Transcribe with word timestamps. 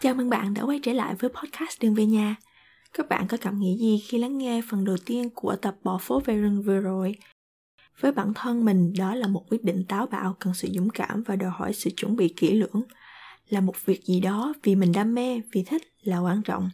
Chào 0.00 0.14
mừng 0.14 0.30
bạn 0.30 0.54
đã 0.54 0.62
quay 0.62 0.80
trở 0.82 0.92
lại 0.92 1.14
với 1.14 1.30
podcast 1.30 1.80
Đường 1.80 1.94
về 1.94 2.06
nhà. 2.06 2.36
Các 2.92 3.08
bạn 3.08 3.26
có 3.28 3.36
cảm 3.40 3.60
nghĩ 3.60 3.76
gì 3.78 3.98
khi 4.08 4.18
lắng 4.18 4.38
nghe 4.38 4.60
phần 4.70 4.84
đầu 4.84 4.96
tiên 5.06 5.30
của 5.34 5.56
tập 5.56 5.74
Bỏ 5.84 5.98
phố 5.98 6.20
về 6.24 6.36
rừng 6.36 6.62
vừa 6.62 6.78
rồi? 6.80 7.16
Với 8.00 8.12
bản 8.12 8.34
thân 8.34 8.64
mình, 8.64 8.92
đó 8.98 9.14
là 9.14 9.26
một 9.26 9.44
quyết 9.50 9.64
định 9.64 9.84
táo 9.88 10.06
bạo 10.06 10.36
cần 10.40 10.54
sự 10.54 10.68
dũng 10.74 10.90
cảm 10.90 11.22
và 11.22 11.36
đòi 11.36 11.50
hỏi 11.50 11.72
sự 11.72 11.90
chuẩn 11.96 12.16
bị 12.16 12.28
kỹ 12.28 12.50
lưỡng. 12.52 12.82
Là 13.48 13.60
một 13.60 13.86
việc 13.86 14.04
gì 14.04 14.20
đó 14.20 14.54
vì 14.62 14.74
mình 14.74 14.92
đam 14.92 15.14
mê, 15.14 15.40
vì 15.52 15.62
thích 15.62 15.82
là 16.02 16.18
quan 16.18 16.42
trọng. 16.42 16.70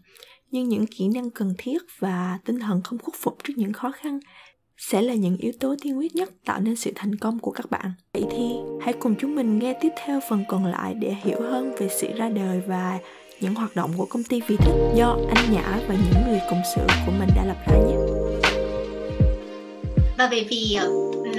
Nhưng 0.51 0.69
những 0.69 0.87
kỹ 0.87 1.09
năng 1.09 1.31
cần 1.31 1.55
thiết 1.59 1.83
và 1.99 2.39
tinh 2.45 2.59
thần 2.61 2.83
không 2.83 2.99
khuất 2.99 3.15
phục 3.17 3.39
trước 3.45 3.55
những 3.57 3.73
khó 3.73 3.93
khăn 3.93 4.21
sẽ 4.77 5.03
là 5.03 5.15
những 5.15 5.37
yếu 5.37 5.53
tố 5.61 5.75
tiên 5.83 5.99
quyết 5.99 6.15
nhất 6.15 6.31
tạo 6.45 6.61
nên 6.61 6.77
sự 6.77 6.93
thành 6.95 7.15
công 7.15 7.39
của 7.39 7.51
các 7.51 7.71
bạn. 7.71 7.93
Vậy 8.13 8.25
thì 8.31 8.53
hãy 8.81 8.95
cùng 9.01 9.15
chúng 9.19 9.35
mình 9.35 9.59
nghe 9.59 9.79
tiếp 9.81 9.93
theo 10.05 10.21
phần 10.29 10.45
còn 10.49 10.65
lại 10.65 10.95
để 10.95 11.15
hiểu 11.23 11.41
hơn 11.41 11.75
về 11.79 11.89
sự 12.01 12.09
ra 12.17 12.29
đời 12.29 12.61
và 12.67 12.99
những 13.41 13.55
hoạt 13.55 13.77
động 13.77 13.91
của 13.97 14.07
công 14.11 14.25
ty 14.25 14.41
Vì 14.49 14.57
Thích 14.57 14.75
do 14.95 15.19
anh 15.35 15.53
Nhã 15.53 15.81
và 15.89 15.95
những 15.95 16.29
người 16.29 16.41
cộng 16.51 16.63
sự 16.75 16.83
của 17.07 17.13
mình 17.19 17.29
đã 17.37 17.45
lập 17.45 17.57
ra 17.67 17.77
nhé. 17.77 17.97
Và 20.19 20.29
bởi 20.31 20.47
vì 20.51 20.79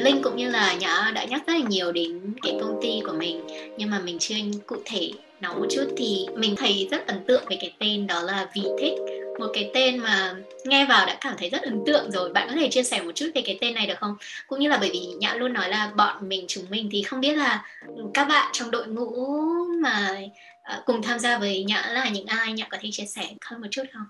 Linh 0.03 0.21
cũng 0.23 0.35
như 0.35 0.49
là 0.49 0.73
Nhã 0.73 1.11
đã 1.15 1.25
nhắc 1.25 1.47
rất 1.47 1.53
là 1.53 1.59
nhiều 1.67 1.91
đến 1.91 2.33
cái 2.41 2.57
công 2.61 2.79
ty 2.81 3.01
của 3.05 3.13
mình. 3.13 3.47
Nhưng 3.77 3.89
mà 3.89 3.99
mình 3.99 4.17
chưa 4.19 4.35
cụ 4.67 4.75
thể 4.85 5.11
nói 5.41 5.55
một 5.55 5.65
chút 5.69 5.85
thì 5.97 6.25
mình 6.35 6.55
thấy 6.55 6.87
rất 6.91 7.07
ấn 7.07 7.25
tượng 7.25 7.43
về 7.49 7.57
cái 7.61 7.73
tên 7.79 8.07
đó 8.07 8.21
là 8.21 8.49
Vì 8.55 8.61
Thích 8.79 8.93
một 9.39 9.47
cái 9.53 9.71
tên 9.73 9.97
mà 9.97 10.35
nghe 10.63 10.85
vào 10.85 11.05
đã 11.05 11.17
cảm 11.21 11.35
thấy 11.37 11.49
rất 11.49 11.61
ấn 11.61 11.83
tượng 11.85 12.11
rồi. 12.11 12.33
Bạn 12.33 12.47
có 12.49 12.55
thể 12.55 12.69
chia 12.69 12.83
sẻ 12.83 13.01
một 13.01 13.11
chút 13.15 13.27
về 13.35 13.41
cái 13.45 13.57
tên 13.61 13.73
này 13.73 13.87
được 13.87 13.97
không? 13.97 14.15
Cũng 14.47 14.59
như 14.59 14.69
là 14.69 14.77
bởi 14.77 14.89
vì 14.93 15.07
nhã 15.19 15.33
luôn 15.33 15.53
nói 15.53 15.69
là 15.69 15.91
bọn 15.95 16.29
mình 16.29 16.45
chúng 16.47 16.63
mình 16.69 16.89
thì 16.91 17.03
không 17.03 17.19
biết 17.19 17.35
là 17.35 17.65
các 18.13 18.25
bạn 18.25 18.49
trong 18.53 18.71
đội 18.71 18.87
ngũ 18.87 19.35
mà 19.81 20.19
à, 20.63 20.81
cùng 20.85 21.01
tham 21.01 21.19
gia 21.19 21.39
với 21.39 21.63
nhã 21.63 21.87
là 21.91 22.09
những 22.09 22.25
ai? 22.25 22.53
Nhã 22.53 22.67
có 22.69 22.77
thể 22.81 22.89
chia 22.91 23.05
sẻ 23.05 23.29
hơn 23.41 23.61
một 23.61 23.67
chút 23.71 23.83
không? 23.93 24.05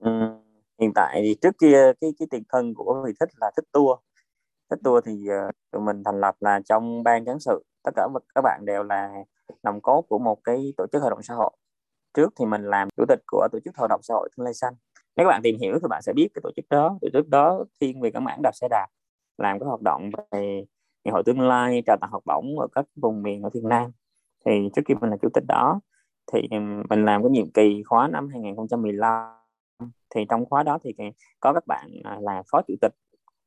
Ừ, 0.00 0.10
hiện 0.80 0.92
tại 0.94 1.20
thì 1.22 1.36
trước 1.42 1.54
kia 1.60 1.92
cái 2.00 2.10
cái 2.18 2.28
tiền 2.30 2.42
thân 2.52 2.74
của 2.74 3.02
vị 3.06 3.12
thích 3.20 3.28
là 3.40 3.50
thích 3.56 3.64
tour 3.72 3.98
thích 4.74 4.82
tour 4.84 5.04
thì 5.06 5.28
ờ, 5.28 5.50
tụi 5.70 5.82
mình 5.82 6.04
thành 6.04 6.20
lập 6.20 6.36
là 6.40 6.60
trong 6.64 7.02
ban 7.02 7.24
cán 7.24 7.40
sự. 7.40 7.64
Tất 7.82 7.90
cả 7.96 8.08
các 8.34 8.40
bạn 8.44 8.64
đều 8.64 8.82
là 8.82 9.10
nòng 9.62 9.80
cốt 9.80 10.02
của 10.08 10.18
một 10.18 10.38
cái 10.44 10.72
tổ 10.76 10.86
chức 10.92 11.02
hoạt 11.02 11.10
động 11.10 11.22
xã 11.22 11.34
hội. 11.34 11.50
Trước 12.14 12.32
thì 12.38 12.46
mình 12.46 12.64
làm 12.64 12.88
chủ 12.96 13.04
tịch 13.08 13.18
của 13.26 13.48
tổ 13.52 13.58
chức 13.64 13.76
hoạt 13.76 13.90
động 13.90 14.00
xã 14.02 14.14
hội 14.14 14.28
tương 14.36 14.44
lai 14.44 14.54
xanh. 14.54 14.74
Nếu 15.16 15.26
các 15.26 15.28
bạn 15.28 15.40
tìm 15.42 15.56
hiểu 15.60 15.78
thì 15.82 15.88
bạn 15.88 16.02
sẽ 16.02 16.12
biết 16.12 16.28
cái 16.34 16.40
tổ 16.42 16.50
chức 16.56 16.64
đó. 16.70 16.98
Tổ 17.00 17.08
chức 17.12 17.28
đó 17.28 17.64
thiên 17.80 18.00
về 18.00 18.10
các 18.10 18.20
mảng 18.20 18.42
đạp 18.42 18.52
xe 18.54 18.68
đạp, 18.70 18.86
làm 19.38 19.58
các 19.58 19.66
hoạt 19.66 19.82
động 19.82 20.10
về 20.30 20.64
ngày 21.04 21.12
hội 21.12 21.22
tương 21.26 21.40
lai, 21.40 21.82
trao 21.86 21.96
tặng 22.00 22.10
học 22.10 22.22
bổng 22.24 22.58
ở 22.58 22.66
các 22.72 22.84
vùng 22.96 23.22
miền 23.22 23.42
ở 23.42 23.50
Việt 23.54 23.64
Nam. 23.64 23.90
Thì 24.46 24.70
trước 24.76 24.82
khi 24.86 24.94
mình 24.94 25.10
là 25.10 25.16
chủ 25.22 25.28
tịch 25.34 25.44
đó, 25.48 25.80
thì 26.32 26.48
mình 26.88 27.04
làm 27.04 27.22
cái 27.22 27.30
nhiệm 27.30 27.50
kỳ 27.50 27.82
khóa 27.82 28.08
năm 28.08 28.28
2015 28.28 29.44
thì 30.14 30.24
trong 30.28 30.44
khóa 30.46 30.62
đó 30.62 30.78
thì 30.84 30.94
ờ, 30.98 31.04
có 31.40 31.52
các 31.52 31.66
bạn 31.66 31.90
à, 32.04 32.18
là 32.20 32.42
phó 32.50 32.62
chủ 32.68 32.74
tịch 32.80 32.92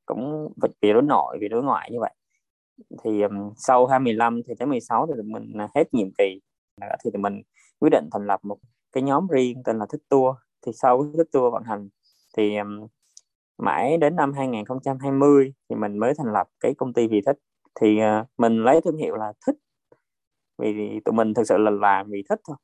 cũng 0.07 0.53
vì 0.81 0.93
đối 0.93 1.01
nội 1.01 1.37
vì 1.41 1.47
đối 1.47 1.63
ngoại 1.63 1.89
như 1.91 1.99
vậy. 1.99 2.13
Thì 3.03 3.21
um, 3.21 3.53
sau 3.57 3.85
25 3.85 4.41
thì 4.47 4.53
tới 4.59 4.67
16 4.67 5.07
thì 5.07 5.21
mình 5.21 5.53
à, 5.57 5.67
hết 5.75 5.93
nhiệm 5.93 6.07
kỳ. 6.17 6.41
Thì 7.03 7.11
mình 7.19 7.41
quyết 7.79 7.89
định 7.89 8.09
thành 8.11 8.27
lập 8.27 8.39
một 8.43 8.57
cái 8.91 9.03
nhóm 9.03 9.27
riêng 9.27 9.63
tên 9.65 9.79
là 9.79 9.85
thích 9.91 10.01
tour. 10.09 10.35
Thì 10.65 10.71
sau 10.73 11.11
thích 11.17 11.27
tour 11.31 11.53
vận 11.53 11.63
hành 11.63 11.89
thì 12.37 12.57
um, 12.57 12.87
mãi 13.57 13.97
đến 13.97 14.15
năm 14.15 14.33
2020 14.33 15.53
thì 15.69 15.75
mình 15.75 15.97
mới 15.97 16.13
thành 16.17 16.33
lập 16.33 16.47
cái 16.59 16.73
công 16.77 16.93
ty 16.93 17.07
vì 17.07 17.21
thích 17.25 17.37
thì 17.81 17.99
uh, 18.01 18.27
mình 18.37 18.63
lấy 18.63 18.81
thương 18.81 18.97
hiệu 18.97 19.15
là 19.15 19.33
thích. 19.47 19.55
Vì 20.57 20.99
tụi 21.05 21.13
mình 21.13 21.33
thực 21.33 21.43
sự 21.43 21.57
là 21.57 21.71
làm 21.71 22.09
vì 22.09 22.23
thích 22.29 22.39
thôi. 22.47 22.57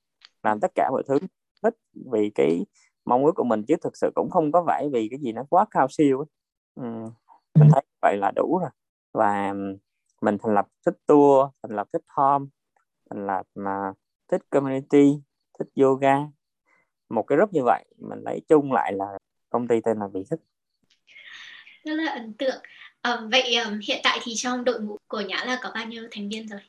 Làm 0.44 0.60
tất 0.60 0.72
cả 0.76 0.90
mọi 0.92 1.04
thứ 1.08 1.20
thích. 1.64 1.76
Vì 2.12 2.30
cái 2.36 2.66
mong 3.06 3.26
ước 3.26 3.32
của 3.36 3.44
mình 3.44 3.64
chứ 3.68 3.76
thực 3.84 3.98
sự 3.98 4.12
cũng 4.16 4.30
không 4.30 4.52
có 4.52 4.64
phải 4.68 4.90
vì 4.94 5.08
cái 5.12 5.20
gì 5.20 5.32
nó 5.32 5.44
quá 5.50 5.66
cao 5.72 5.88
siêu 5.90 6.20
ấy. 6.20 6.26
Ừ, 6.76 7.10
mình 7.56 7.70
thấy 7.72 7.82
vậy 8.02 8.18
là 8.18 8.32
đủ 8.36 8.60
rồi. 8.60 8.70
Và 9.14 9.54
mình 10.22 10.38
thành 10.44 10.54
lập 10.54 10.68
thích 10.86 10.98
tour 11.06 11.50
thành 11.64 11.76
lập 11.76 11.88
thích 11.94 12.04
home 12.08 12.46
thành 13.10 13.28
lập 13.28 13.48
mà 13.56 13.94
thích 14.28 14.42
community 14.50 15.14
thích 15.60 15.68
yoga. 15.76 16.16
Một 17.10 17.24
cái 17.24 17.36
group 17.36 17.54
như 17.54 17.64
vậy 17.64 17.86
mình 17.98 18.20
lấy 18.26 18.42
chung 18.48 18.72
lại 18.72 18.94
là 18.94 19.18
công 19.50 19.68
ty 19.68 19.82
tên 19.82 20.00
là 20.00 20.08
vị 20.08 20.24
thích 20.30 20.40
rất 21.84 21.94
là 21.94 22.12
ấn 22.12 22.34
tượng. 22.34 22.62
À, 23.02 23.22
vậy 23.32 23.56
um, 23.56 23.80
hiện 23.88 24.02
tại 24.04 24.20
thì 24.24 24.34
trong 24.36 24.64
đội 24.64 24.82
ngũ 24.82 24.98
của 25.08 25.22
nhã 25.22 25.44
là 25.46 25.60
có 25.64 25.72
bao 25.76 25.86
nhiêu 25.86 26.08
thành 26.12 26.30
viên 26.30 26.48
rồi? 26.48 26.60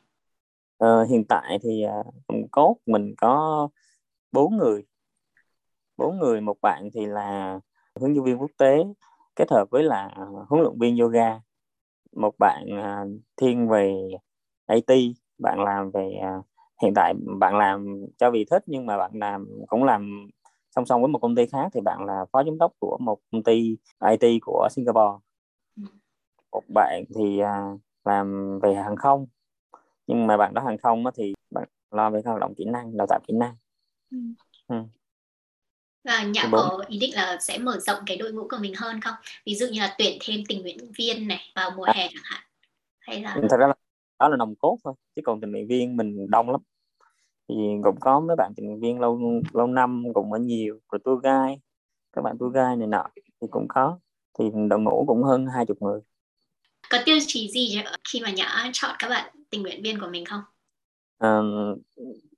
À, 0.79 1.03
hiện 1.09 1.23
tại 1.29 1.59
thì 1.63 1.85
uh, 1.99 2.15
cốt 2.51 2.77
mình 2.85 3.13
có 3.17 3.67
bốn 4.31 4.57
người. 4.57 4.85
Bốn 5.97 6.19
người 6.19 6.41
một 6.41 6.61
bạn 6.61 6.89
thì 6.93 7.05
là 7.05 7.59
hướng 7.99 8.15
dẫn 8.15 8.23
viên 8.23 8.41
quốc 8.41 8.51
tế 8.57 8.83
kết 9.35 9.51
hợp 9.51 9.69
với 9.69 9.83
là 9.83 10.09
huấn 10.49 10.63
luyện 10.63 10.79
viên 10.79 10.97
yoga 10.97 11.39
một 12.15 12.35
bạn 12.39 12.65
uh, 12.79 13.21
thiên 13.37 13.67
về 13.67 13.93
IT 14.71 15.15
bạn 15.37 15.59
làm 15.63 15.91
về 15.91 16.21
uh, 16.39 16.45
hiện 16.81 16.93
tại 16.95 17.13
bạn 17.39 17.57
làm 17.57 18.05
cho 18.17 18.31
vì 18.31 18.45
thích 18.45 18.63
nhưng 18.65 18.85
mà 18.85 18.97
bạn 18.97 19.11
làm 19.13 19.47
cũng 19.67 19.83
làm 19.83 20.27
song 20.75 20.85
song 20.85 21.01
với 21.01 21.07
một 21.07 21.19
công 21.19 21.35
ty 21.35 21.45
khác 21.45 21.69
thì 21.73 21.81
bạn 21.81 22.05
là 22.05 22.25
phó 22.31 22.43
giám 22.43 22.57
đốc 22.57 22.71
của 22.79 22.97
một 23.01 23.19
công 23.31 23.43
ty 23.43 23.77
IT 24.09 24.39
của 24.41 24.67
Singapore 24.71 25.25
một 26.51 26.63
bạn 26.73 27.03
thì 27.15 27.39
à, 27.39 27.71
làm 28.05 28.59
về 28.59 28.73
hàng 28.75 28.95
không 28.95 29.25
nhưng 30.07 30.27
mà 30.27 30.37
bạn 30.37 30.53
đó 30.53 30.61
hàng 30.61 30.77
không 30.77 31.03
thì 31.15 31.33
bạn 31.51 31.67
lo 31.91 32.09
về 32.09 32.21
các 32.21 32.29
hoạt 32.29 32.41
động 32.41 32.53
kỹ 32.55 32.65
năng 32.65 32.97
đào 32.97 33.07
tạo 33.07 33.19
kỹ 33.27 33.33
năng 33.33 33.55
ừ. 34.11 34.17
Ừ. 34.67 34.75
Và 36.05 36.23
Nhã 36.23 36.49
có 36.51 36.83
ý 36.87 36.99
định 36.99 37.15
là 37.15 37.37
sẽ 37.41 37.57
mở 37.57 37.77
rộng 37.79 37.99
cái 38.05 38.17
đội 38.17 38.33
ngũ 38.33 38.47
của 38.49 38.57
mình 38.59 38.73
hơn 38.75 39.01
không? 39.01 39.13
Ví 39.45 39.55
dụ 39.55 39.67
như 39.71 39.79
là 39.79 39.95
tuyển 39.97 40.17
thêm 40.21 40.39
tình 40.47 40.61
nguyện 40.61 40.91
viên 40.97 41.27
này 41.27 41.39
vào 41.55 41.71
mùa 41.77 41.85
hè 41.85 42.07
chẳng 42.13 42.23
hạn. 42.23 42.41
Hay 42.99 43.21
là 43.21 43.37
thật 43.49 43.57
ra 43.59 43.67
là 43.67 43.73
đó 44.19 44.29
là 44.29 44.37
nòng 44.37 44.55
cốt 44.55 44.77
thôi 44.83 44.93
chứ 45.15 45.21
còn 45.25 45.41
tình 45.41 45.51
nguyện 45.51 45.67
viên 45.67 45.97
mình 45.97 46.27
đông 46.29 46.49
lắm. 46.49 46.61
Thì 47.49 47.55
cũng 47.83 47.99
có 47.99 48.19
mấy 48.19 48.35
bạn 48.35 48.53
tình 48.55 48.65
nguyện 48.65 48.79
viên 48.79 48.99
lâu 48.99 49.41
lâu 49.53 49.67
năm 49.67 50.03
cũng 50.13 50.33
ở 50.33 50.39
nhiều 50.39 50.79
rồi 50.91 50.99
tour 51.03 51.23
guide 51.23 51.57
các 52.13 52.21
bạn 52.21 52.37
tour 52.39 52.53
guide 52.53 52.75
này 52.75 52.87
nọ 52.87 53.07
thì 53.41 53.47
cũng 53.51 53.65
có. 53.69 53.99
Thì 54.39 54.45
đội 54.69 54.79
ngũ 54.79 55.05
cũng 55.07 55.23
hơn 55.23 55.47
hai 55.47 55.65
chục 55.65 55.81
người. 55.81 56.01
Có 56.89 56.97
tiêu 57.05 57.17
chí 57.27 57.49
gì 57.51 57.81
khi 58.09 58.21
mà 58.21 58.31
nhã 58.31 58.69
chọn 58.73 58.95
các 58.99 59.09
bạn 59.09 59.35
tình 59.49 59.61
nguyện 59.61 59.81
viên 59.83 59.99
của 59.99 60.07
mình 60.07 60.25
không? 60.25 60.41
À, 61.17 61.39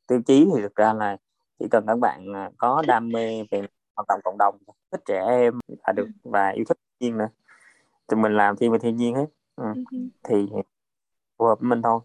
tiêu 0.07 0.21
chí 0.27 0.45
thì 0.55 0.61
thực 0.61 0.75
ra 0.75 0.93
là 0.93 1.17
chỉ 1.59 1.67
cần 1.71 1.83
các 1.87 1.99
bạn 1.99 2.33
à, 2.33 2.49
có 2.57 2.83
đam 2.87 3.09
mê 3.09 3.43
về 3.51 3.61
hoạt 3.95 4.07
động 4.07 4.19
cộng 4.23 4.37
đồng 4.37 4.57
thích 4.91 5.01
trẻ 5.05 5.25
em 5.27 5.59
là 5.87 5.93
được 5.93 6.07
ừ. 6.23 6.31
và 6.31 6.49
yêu 6.49 6.65
thích 6.69 6.77
thiên 6.99 7.09
nhiên 7.09 7.17
nữa 7.17 7.29
thì 8.07 8.17
mình 8.17 8.37
làm 8.37 8.55
thiên 8.55 8.71
về 8.71 8.79
thiên 8.79 8.95
nhiên 8.95 9.15
hết 9.15 9.25
ừ. 9.55 9.63
ừ. 9.91 9.97
thì 10.23 10.47
phù 11.37 11.45
hợp 11.45 11.59
với 11.59 11.69
mình 11.69 11.81
thôi 11.81 11.99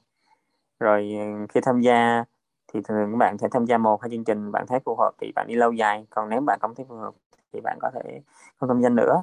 rồi 0.80 1.12
ừ, 1.18 1.46
khi 1.48 1.60
tham 1.64 1.80
gia 1.80 2.24
thì 2.72 2.80
thường 2.84 3.12
các 3.12 3.16
bạn 3.16 3.38
sẽ 3.38 3.48
tham 3.52 3.66
gia 3.66 3.78
một 3.78 4.02
hai 4.02 4.10
chương 4.10 4.24
trình 4.24 4.52
bạn 4.52 4.66
thấy 4.68 4.80
phù 4.84 4.96
hợp 4.96 5.12
thì 5.18 5.32
bạn 5.34 5.46
đi 5.48 5.54
lâu 5.54 5.72
dài 5.72 6.06
còn 6.10 6.28
nếu 6.28 6.40
bạn 6.40 6.58
không 6.62 6.74
thấy 6.74 6.86
phù 6.88 6.96
hợp 6.96 7.14
thì 7.52 7.60
bạn 7.60 7.78
có 7.80 7.90
thể 7.94 8.20
không 8.56 8.68
tham 8.68 8.80
gia 8.82 8.88
nữa 8.88 9.22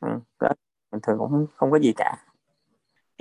ừ, 0.00 0.08
đó. 0.40 0.48
mình 0.92 1.00
thường 1.02 1.18
cũng 1.18 1.46
không 1.56 1.70
có 1.70 1.78
gì 1.78 1.92
cả 1.96 2.16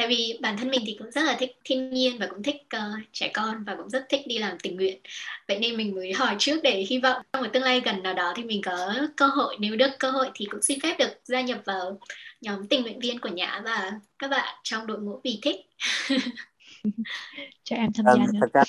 tại 0.01 0.07
vì 0.07 0.39
bản 0.41 0.57
thân 0.57 0.69
mình 0.69 0.81
thì 0.85 0.95
cũng 0.99 1.11
rất 1.11 1.21
là 1.21 1.35
thích 1.39 1.57
thiên 1.65 1.89
nhiên 1.89 2.17
và 2.19 2.27
cũng 2.29 2.43
thích 2.43 2.55
uh, 2.55 3.03
trẻ 3.11 3.31
con 3.33 3.63
và 3.63 3.75
cũng 3.75 3.89
rất 3.89 4.05
thích 4.09 4.21
đi 4.27 4.37
làm 4.37 4.57
tình 4.63 4.75
nguyện. 4.75 5.01
Vậy 5.47 5.59
nên 5.59 5.77
mình 5.77 5.95
mới 5.95 6.13
hỏi 6.13 6.35
trước 6.39 6.59
để 6.63 6.85
hy 6.89 6.99
vọng 6.99 7.21
trong 7.33 7.43
một 7.43 7.49
tương 7.53 7.63
lai 7.63 7.81
gần 7.85 8.03
nào 8.03 8.13
đó 8.13 8.33
thì 8.35 8.43
mình 8.43 8.61
có 8.65 8.93
cơ 9.17 9.27
hội 9.27 9.55
nếu 9.59 9.75
được 9.75 9.89
cơ 9.99 10.11
hội 10.11 10.31
thì 10.33 10.45
cũng 10.51 10.61
xin 10.61 10.79
phép 10.83 10.95
được 10.99 11.09
gia 11.23 11.41
nhập 11.41 11.57
vào 11.65 11.99
nhóm 12.41 12.67
tình 12.67 12.81
nguyện 12.81 12.99
viên 12.99 13.19
của 13.19 13.29
nhã 13.29 13.61
và 13.65 13.91
các 14.19 14.27
bạn 14.31 14.55
trong 14.63 14.87
đội 14.87 14.99
ngũ 14.99 15.19
vì 15.23 15.39
thích. 15.41 15.55
Cho 17.63 17.75
em 17.75 17.89
tham 17.95 18.05
gia 18.05 18.25
nữa 18.25 18.39
thật 18.41 18.53
ra, 18.53 18.63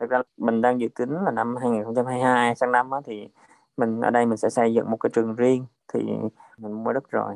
thật 0.00 0.06
ra 0.10 0.22
mình 0.36 0.62
đang 0.62 0.80
dự 0.80 0.88
tính 0.98 1.10
là 1.10 1.30
năm 1.32 1.54
2022 1.60 2.54
sang 2.54 2.72
năm 2.72 2.90
á, 2.90 2.98
thì 3.06 3.14
mình 3.76 4.00
ở 4.00 4.10
đây 4.10 4.26
mình 4.26 4.36
sẽ 4.36 4.50
xây 4.50 4.74
dựng 4.74 4.90
một 4.90 4.96
cái 4.96 5.10
trường 5.14 5.34
riêng 5.34 5.66
thì 5.92 6.00
mình 6.58 6.84
mua 6.84 6.92
đất 6.92 7.10
rồi. 7.10 7.34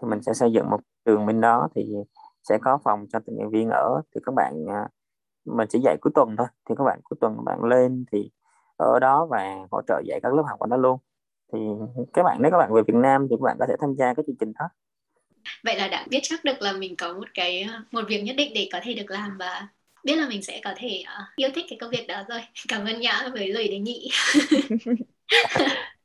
Thì 0.00 0.08
mình 0.08 0.22
sẽ 0.22 0.32
xây 0.32 0.52
dựng 0.52 0.70
một 0.70 0.80
trường 1.04 1.26
bên 1.26 1.40
đó 1.40 1.68
thì 1.74 1.82
sẽ 2.48 2.58
có 2.62 2.78
phòng 2.84 3.06
cho 3.12 3.18
tình 3.18 3.36
nguyện 3.36 3.50
viên 3.50 3.70
ở. 3.70 4.02
Thì 4.14 4.20
các 4.26 4.34
bạn 4.34 4.66
à, 4.68 4.88
mình 5.44 5.68
chỉ 5.70 5.78
dạy 5.84 5.96
cuối 6.00 6.12
tuần 6.14 6.36
thôi. 6.38 6.46
Thì 6.68 6.74
các 6.78 6.84
bạn 6.84 7.00
cuối 7.04 7.16
tuần 7.20 7.44
bạn 7.44 7.64
lên 7.64 8.04
thì 8.12 8.30
ở 8.76 8.98
đó 9.00 9.26
và 9.30 9.56
hỗ 9.70 9.82
trợ 9.88 10.02
dạy 10.06 10.20
các 10.22 10.34
lớp 10.34 10.42
học 10.48 10.60
ở 10.60 10.66
đó 10.70 10.76
luôn. 10.76 10.98
Thì 11.52 11.58
các 12.12 12.22
bạn 12.22 12.38
nếu 12.40 12.50
các 12.50 12.58
bạn 12.58 12.72
về 12.72 12.82
Việt 12.86 12.94
Nam 12.94 13.26
thì 13.30 13.36
các 13.40 13.44
bạn 13.44 13.56
có 13.60 13.66
thể 13.68 13.74
tham 13.80 13.94
gia 13.94 14.14
cái 14.14 14.24
chương 14.26 14.36
trình 14.40 14.52
đó. 14.58 14.68
Vậy 15.64 15.76
là 15.76 15.88
đã 15.88 16.06
biết 16.10 16.20
chắc 16.22 16.44
được 16.44 16.62
là 16.62 16.72
mình 16.72 16.96
có 16.96 17.12
một 17.12 17.28
cái 17.34 17.68
một 17.90 18.02
việc 18.08 18.22
nhất 18.22 18.36
định 18.36 18.52
để 18.54 18.68
có 18.72 18.80
thể 18.82 18.94
được 18.94 19.10
làm 19.10 19.38
và 19.38 19.68
biết 20.04 20.16
là 20.16 20.28
mình 20.28 20.42
sẽ 20.42 20.60
có 20.64 20.70
thể 20.76 21.02
uh, 21.02 21.36
yêu 21.36 21.50
thích 21.54 21.64
cái 21.68 21.78
công 21.80 21.90
việc 21.90 22.06
đó 22.08 22.22
rồi. 22.28 22.40
Cảm 22.68 22.84
ơn 22.84 23.00
nhã 23.00 23.28
với 23.32 23.48
lời 23.48 23.68
đề 23.68 23.78
nghị 23.78 24.10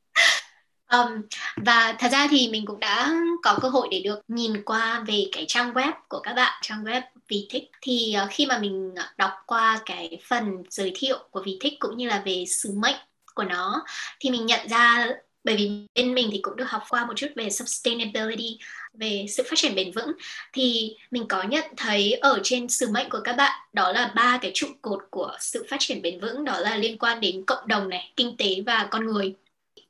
um, 0.94 1.22
và 1.56 1.96
thật 1.98 2.08
ra 2.12 2.26
thì 2.30 2.48
mình 2.52 2.66
cũng 2.66 2.80
đã 2.80 3.12
có 3.42 3.58
cơ 3.62 3.68
hội 3.68 3.88
để 3.90 4.00
được 4.04 4.20
nhìn 4.28 4.62
qua 4.64 5.04
về 5.06 5.24
cái 5.32 5.44
trang 5.48 5.72
web 5.72 5.92
của 6.08 6.20
các 6.20 6.34
bạn 6.34 6.52
trang 6.62 6.84
web 6.84 7.02
vì 7.28 7.46
thích 7.50 7.70
thì 7.82 8.16
uh, 8.24 8.28
khi 8.30 8.46
mà 8.46 8.58
mình 8.58 8.92
ờ, 8.96 9.04
đọc 9.18 9.30
qua 9.46 9.80
cái 9.86 10.18
phần 10.28 10.62
giới 10.70 10.92
thiệu 10.94 11.18
của 11.30 11.42
vì 11.46 11.58
thích 11.60 11.74
cũng 11.78 11.96
như 11.96 12.08
là 12.08 12.22
về 12.26 12.44
sứ 12.48 12.70
mệnh 12.76 12.96
của 13.34 13.44
nó 13.44 13.84
thì 14.20 14.30
mình 14.30 14.46
nhận 14.46 14.68
ra 14.68 15.08
bởi 15.44 15.56
vì 15.56 15.86
bên 15.94 16.14
mình 16.14 16.28
thì 16.32 16.38
cũng 16.42 16.56
được 16.56 16.68
học 16.68 16.82
qua 16.88 17.06
một 17.06 17.12
chút 17.16 17.26
về 17.36 17.50
sustainability 17.50 18.58
về 18.94 19.26
sự 19.28 19.42
phát 19.42 19.56
triển 19.56 19.74
bền 19.74 19.92
vững 19.92 20.12
thì 20.52 20.96
mình 21.10 21.24
có 21.28 21.42
nhận 21.42 21.64
thấy 21.76 22.12
ở 22.12 22.40
trên 22.42 22.68
sứ 22.68 22.88
mệnh 22.90 23.10
của 23.10 23.20
các 23.24 23.36
bạn 23.36 23.60
đó 23.72 23.92
là 23.92 24.12
ba 24.14 24.38
cái 24.42 24.50
trụ 24.54 24.66
cột 24.82 25.02
của 25.10 25.36
sự 25.40 25.66
phát 25.70 25.76
triển 25.80 26.02
bền 26.02 26.20
vững 26.20 26.44
đó 26.44 26.58
là 26.58 26.76
liên 26.76 26.98
quan 26.98 27.20
đến 27.20 27.44
cộng 27.44 27.68
đồng 27.68 27.88
này 27.88 28.12
kinh 28.16 28.36
tế 28.36 28.46
và 28.66 28.88
con 28.90 29.06
người 29.06 29.34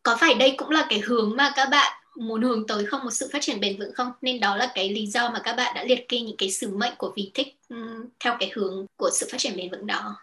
có 0.02 0.16
phải 0.20 0.34
đây 0.34 0.54
cũng 0.58 0.70
là 0.70 0.86
cái 0.88 1.00
hướng 1.00 1.36
mà 1.36 1.52
các 1.56 1.68
bạn 1.70 1.92
muốn 2.16 2.42
hướng 2.42 2.66
tới 2.66 2.84
không? 2.84 3.04
Một 3.04 3.10
sự 3.10 3.28
phát 3.32 3.38
triển 3.42 3.60
bền 3.60 3.78
vững 3.78 3.94
không? 3.94 4.12
Nên 4.22 4.40
đó 4.40 4.56
là 4.56 4.72
cái 4.74 4.88
lý 4.88 5.06
do 5.06 5.30
mà 5.30 5.40
các 5.44 5.54
bạn 5.56 5.72
đã 5.74 5.84
liệt 5.84 6.08
kê 6.08 6.20
những 6.20 6.36
cái 6.38 6.50
sứ 6.50 6.76
mệnh 6.76 6.92
của 6.98 7.12
vì 7.16 7.30
thích 7.34 7.48
um, 7.68 8.04
theo 8.24 8.36
cái 8.40 8.50
hướng 8.54 8.86
của 8.96 9.10
sự 9.12 9.26
phát 9.32 9.38
triển 9.38 9.56
bền 9.56 9.70
vững 9.70 9.86
đó. 9.86 10.16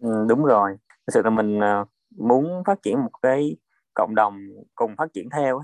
Ừ, 0.00 0.08
đúng 0.28 0.44
rồi. 0.44 0.76
Thực 0.88 1.12
sự 1.14 1.22
là 1.24 1.30
mình 1.30 1.58
uh, 1.58 1.88
muốn 2.16 2.62
phát 2.66 2.82
triển 2.82 3.00
một 3.00 3.10
cái 3.22 3.56
cộng 3.94 4.14
đồng 4.14 4.38
cùng 4.74 4.94
phát 4.98 5.12
triển 5.14 5.30
theo 5.30 5.62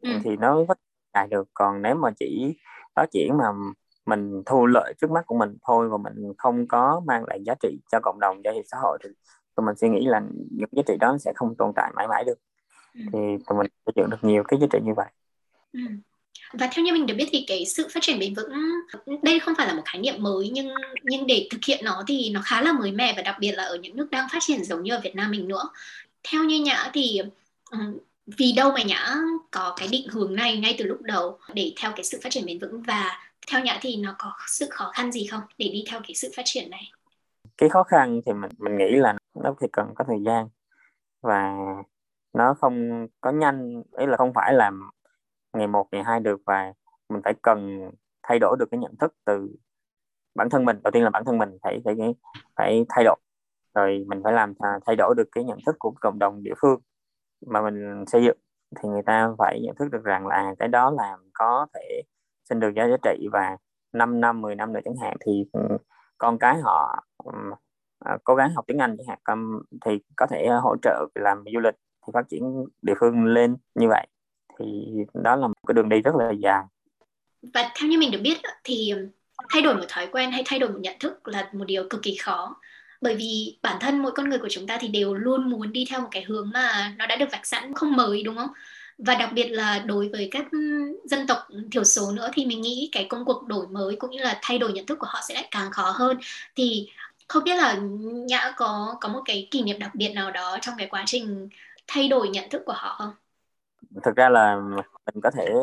ừ. 0.00 0.10
thì 0.24 0.36
nó 0.36 0.64
phát 0.68 0.78
triển 1.14 1.30
được. 1.30 1.48
Còn 1.54 1.82
nếu 1.82 1.94
mà 1.94 2.10
chỉ 2.18 2.54
phát 2.96 3.06
triển 3.12 3.36
mà 3.38 3.44
mình 4.06 4.42
thu 4.46 4.66
lợi 4.66 4.94
trước 5.00 5.10
mắt 5.10 5.26
của 5.26 5.38
mình 5.38 5.56
thôi 5.66 5.88
và 5.88 5.96
mình 5.96 6.32
không 6.38 6.68
có 6.68 7.02
mang 7.06 7.24
lại 7.24 7.38
giá 7.46 7.54
trị 7.60 7.78
cho 7.92 8.00
cộng 8.02 8.20
đồng 8.20 8.42
cho 8.44 8.50
xã 8.70 8.76
hội 8.82 8.98
thì 9.02 9.08
tụi 9.56 9.66
mình 9.66 9.76
suy 9.76 9.88
nghĩ 9.88 10.06
là 10.06 10.22
những 10.50 10.68
giá 10.72 10.82
trị 10.86 10.96
đó 11.00 11.16
sẽ 11.20 11.32
không 11.36 11.54
tồn 11.58 11.72
tại 11.76 11.92
mãi 11.96 12.08
mãi 12.08 12.24
được. 12.24 12.34
ừ. 12.34 12.47
Thì 13.12 13.18
tụi 13.46 13.58
mình 13.58 13.66
xây 13.86 13.92
dựng 13.96 14.10
được 14.10 14.16
nhiều 14.22 14.42
cái 14.48 14.60
giá 14.60 14.66
trị 14.72 14.78
như 14.82 14.92
vậy. 14.96 15.06
Ừ. 15.72 15.80
và 16.52 16.68
theo 16.72 16.84
như 16.84 16.92
mình 16.92 17.06
được 17.06 17.14
biết 17.14 17.28
thì 17.32 17.44
cái 17.48 17.66
sự 17.66 17.88
phát 17.94 18.00
triển 18.02 18.18
bền 18.18 18.34
vững 18.34 18.52
đây 19.22 19.40
không 19.40 19.54
phải 19.58 19.66
là 19.66 19.74
một 19.74 19.82
khái 19.84 20.00
niệm 20.00 20.14
mới 20.18 20.50
nhưng 20.52 20.68
nhưng 21.02 21.26
để 21.26 21.48
thực 21.50 21.58
hiện 21.66 21.84
nó 21.84 22.02
thì 22.06 22.30
nó 22.30 22.40
khá 22.44 22.60
là 22.62 22.72
mới 22.72 22.92
mẻ 22.92 23.12
và 23.16 23.22
đặc 23.22 23.36
biệt 23.40 23.52
là 23.52 23.64
ở 23.64 23.76
những 23.76 23.96
nước 23.96 24.10
đang 24.10 24.28
phát 24.32 24.38
triển 24.40 24.64
giống 24.64 24.82
như 24.82 24.92
ở 24.92 25.00
Việt 25.04 25.16
Nam 25.16 25.30
mình 25.30 25.48
nữa. 25.48 25.62
Theo 26.30 26.44
như 26.44 26.60
nhã 26.60 26.90
thì 26.92 27.20
vì 28.36 28.52
đâu 28.56 28.72
mà 28.72 28.82
nhã 28.82 29.14
có 29.50 29.74
cái 29.76 29.88
định 29.88 30.08
hướng 30.08 30.34
này 30.34 30.56
ngay 30.56 30.74
từ 30.78 30.84
lúc 30.84 31.02
đầu 31.02 31.38
để 31.54 31.72
theo 31.76 31.92
cái 31.96 32.04
sự 32.04 32.20
phát 32.22 32.28
triển 32.32 32.46
bền 32.46 32.58
vững? 32.58 32.82
Và 32.82 33.18
theo 33.46 33.60
nhã 33.60 33.78
thì 33.80 33.96
nó 33.96 34.14
có 34.18 34.32
sự 34.46 34.66
khó 34.70 34.90
khăn 34.94 35.12
gì 35.12 35.26
không 35.26 35.40
để 35.58 35.68
đi 35.72 35.84
theo 35.90 36.00
cái 36.00 36.14
sự 36.14 36.30
phát 36.36 36.42
triển 36.44 36.70
này? 36.70 36.92
Cái 37.56 37.68
khó 37.68 37.82
khăn 37.82 38.20
thì 38.26 38.32
mình 38.32 38.50
mình 38.58 38.76
nghĩ 38.78 38.90
là 38.90 39.14
nó 39.34 39.54
thì 39.60 39.66
cần 39.72 39.86
có 39.94 40.04
thời 40.08 40.18
gian 40.26 40.48
và 41.20 41.54
nó 42.32 42.54
không 42.54 43.06
có 43.20 43.30
nhanh, 43.30 43.82
ý 43.98 44.06
là 44.06 44.16
không 44.16 44.32
phải 44.34 44.54
làm 44.54 44.90
ngày 45.52 45.66
một, 45.66 45.88
ngày 45.92 46.02
hai 46.04 46.20
được 46.20 46.40
và 46.46 46.72
mình 47.08 47.22
phải 47.24 47.34
cần 47.42 47.90
thay 48.22 48.38
đổi 48.38 48.56
được 48.58 48.66
cái 48.70 48.78
nhận 48.80 48.96
thức 49.00 49.14
từ 49.24 49.48
bản 50.34 50.50
thân 50.50 50.64
mình. 50.64 50.80
Đầu 50.84 50.90
tiên 50.90 51.04
là 51.04 51.10
bản 51.10 51.24
thân 51.24 51.38
mình 51.38 51.58
phải 51.62 51.80
phải 51.84 51.94
phải 52.56 52.86
thay 52.88 53.04
đổi. 53.04 53.16
Rồi 53.74 54.04
mình 54.08 54.20
phải 54.24 54.32
làm 54.32 54.54
thay 54.86 54.96
đổi 54.96 55.14
được 55.16 55.28
cái 55.32 55.44
nhận 55.44 55.58
thức 55.66 55.76
của 55.78 55.92
cộng 56.00 56.18
đồng 56.18 56.42
địa 56.42 56.54
phương 56.62 56.80
mà 57.46 57.62
mình 57.62 58.04
xây 58.06 58.24
dựng. 58.24 58.38
Thì 58.76 58.88
người 58.88 59.02
ta 59.06 59.30
phải 59.38 59.60
nhận 59.62 59.76
thức 59.76 59.88
được 59.92 60.04
rằng 60.04 60.26
là 60.26 60.54
cái 60.58 60.68
đó 60.68 60.90
làm 60.90 61.20
có 61.34 61.66
thể 61.74 62.02
sinh 62.48 62.60
được 62.60 62.70
giá 62.76 62.88
giá 62.88 62.96
trị 63.02 63.28
và 63.32 63.56
5 63.92 64.20
năm 64.20 64.40
10 64.40 64.54
năm 64.54 64.72
nữa 64.72 64.80
chẳng 64.84 64.96
hạn. 65.02 65.16
Thì 65.26 65.44
ừ, 65.52 65.60
con 66.18 66.38
cái 66.38 66.56
họ 66.62 67.04
ừ, 67.24 67.32
à, 67.98 68.18
cố 68.24 68.34
gắng 68.34 68.50
học 68.54 68.64
tiếng 68.66 68.78
Anh 68.78 68.96
chẳng 68.98 69.06
hạn 69.08 69.18
thì 69.84 69.98
có 70.16 70.26
thể 70.26 70.48
hỗ 70.62 70.76
trợ 70.82 71.06
làm 71.14 71.44
du 71.54 71.60
lịch 71.60 71.74
thì 72.08 72.12
phát 72.14 72.28
triển 72.28 72.64
địa 72.82 72.94
phương 73.00 73.24
lên 73.24 73.56
như 73.74 73.88
vậy. 73.88 74.06
Thì 74.58 74.66
đó 75.14 75.36
là 75.36 75.46
một 75.46 75.54
cái 75.66 75.74
đường 75.74 75.88
đi 75.88 76.00
rất 76.00 76.14
là 76.14 76.30
dài. 76.30 76.62
Và 77.42 77.70
theo 77.74 77.88
như 77.88 77.98
mình 77.98 78.10
được 78.10 78.20
biết 78.22 78.38
thì 78.64 78.94
thay 79.48 79.62
đổi 79.62 79.74
một 79.74 79.84
thói 79.88 80.06
quen 80.06 80.30
hay 80.30 80.42
thay 80.46 80.58
đổi 80.58 80.70
một 80.70 80.78
nhận 80.80 80.98
thức 81.00 81.28
là 81.28 81.50
một 81.52 81.64
điều 81.64 81.88
cực 81.90 82.02
kỳ 82.02 82.16
khó. 82.16 82.56
Bởi 83.00 83.16
vì 83.16 83.58
bản 83.62 83.76
thân 83.80 84.02
mỗi 84.02 84.12
con 84.12 84.30
người 84.30 84.38
của 84.38 84.48
chúng 84.50 84.66
ta 84.66 84.78
thì 84.80 84.88
đều 84.88 85.14
luôn 85.14 85.50
muốn 85.50 85.72
đi 85.72 85.86
theo 85.90 86.00
một 86.00 86.08
cái 86.10 86.22
hướng 86.22 86.50
mà 86.54 86.94
nó 86.98 87.06
đã 87.06 87.16
được 87.16 87.28
vạch 87.32 87.46
sẵn, 87.46 87.74
không 87.74 87.96
mới, 87.96 88.22
đúng 88.22 88.36
không? 88.36 88.50
Và 88.98 89.14
đặc 89.14 89.30
biệt 89.32 89.48
là 89.48 89.78
đối 89.78 90.08
với 90.08 90.28
các 90.30 90.46
dân 91.04 91.26
tộc 91.26 91.38
thiểu 91.70 91.84
số 91.84 92.12
nữa 92.12 92.30
thì 92.32 92.46
mình 92.46 92.60
nghĩ 92.60 92.88
cái 92.92 93.06
công 93.08 93.24
cuộc 93.24 93.46
đổi 93.46 93.66
mới 93.66 93.96
cũng 93.96 94.10
như 94.10 94.22
là 94.22 94.38
thay 94.42 94.58
đổi 94.58 94.72
nhận 94.72 94.86
thức 94.86 94.98
của 94.98 95.06
họ 95.10 95.20
sẽ 95.28 95.34
lại 95.34 95.48
càng 95.50 95.70
khó 95.70 95.90
hơn. 95.90 96.18
Thì 96.56 96.88
không 97.28 97.44
biết 97.44 97.56
là 97.56 97.78
nhã 98.02 98.52
có 98.56 98.96
có 99.00 99.08
một 99.08 99.22
cái 99.24 99.48
kỷ 99.50 99.62
niệm 99.62 99.78
đặc 99.78 99.94
biệt 99.94 100.08
nào 100.08 100.30
đó 100.30 100.58
trong 100.62 100.74
cái 100.78 100.86
quá 100.86 101.02
trình 101.06 101.48
thay 101.88 102.08
đổi 102.08 102.28
nhận 102.28 102.50
thức 102.50 102.62
của 102.66 102.72
họ 102.76 102.94
không? 102.98 103.14
Thực 104.04 104.16
ra 104.16 104.28
là 104.28 104.56
mình 105.06 105.20
có 105.22 105.30
thể 105.30 105.54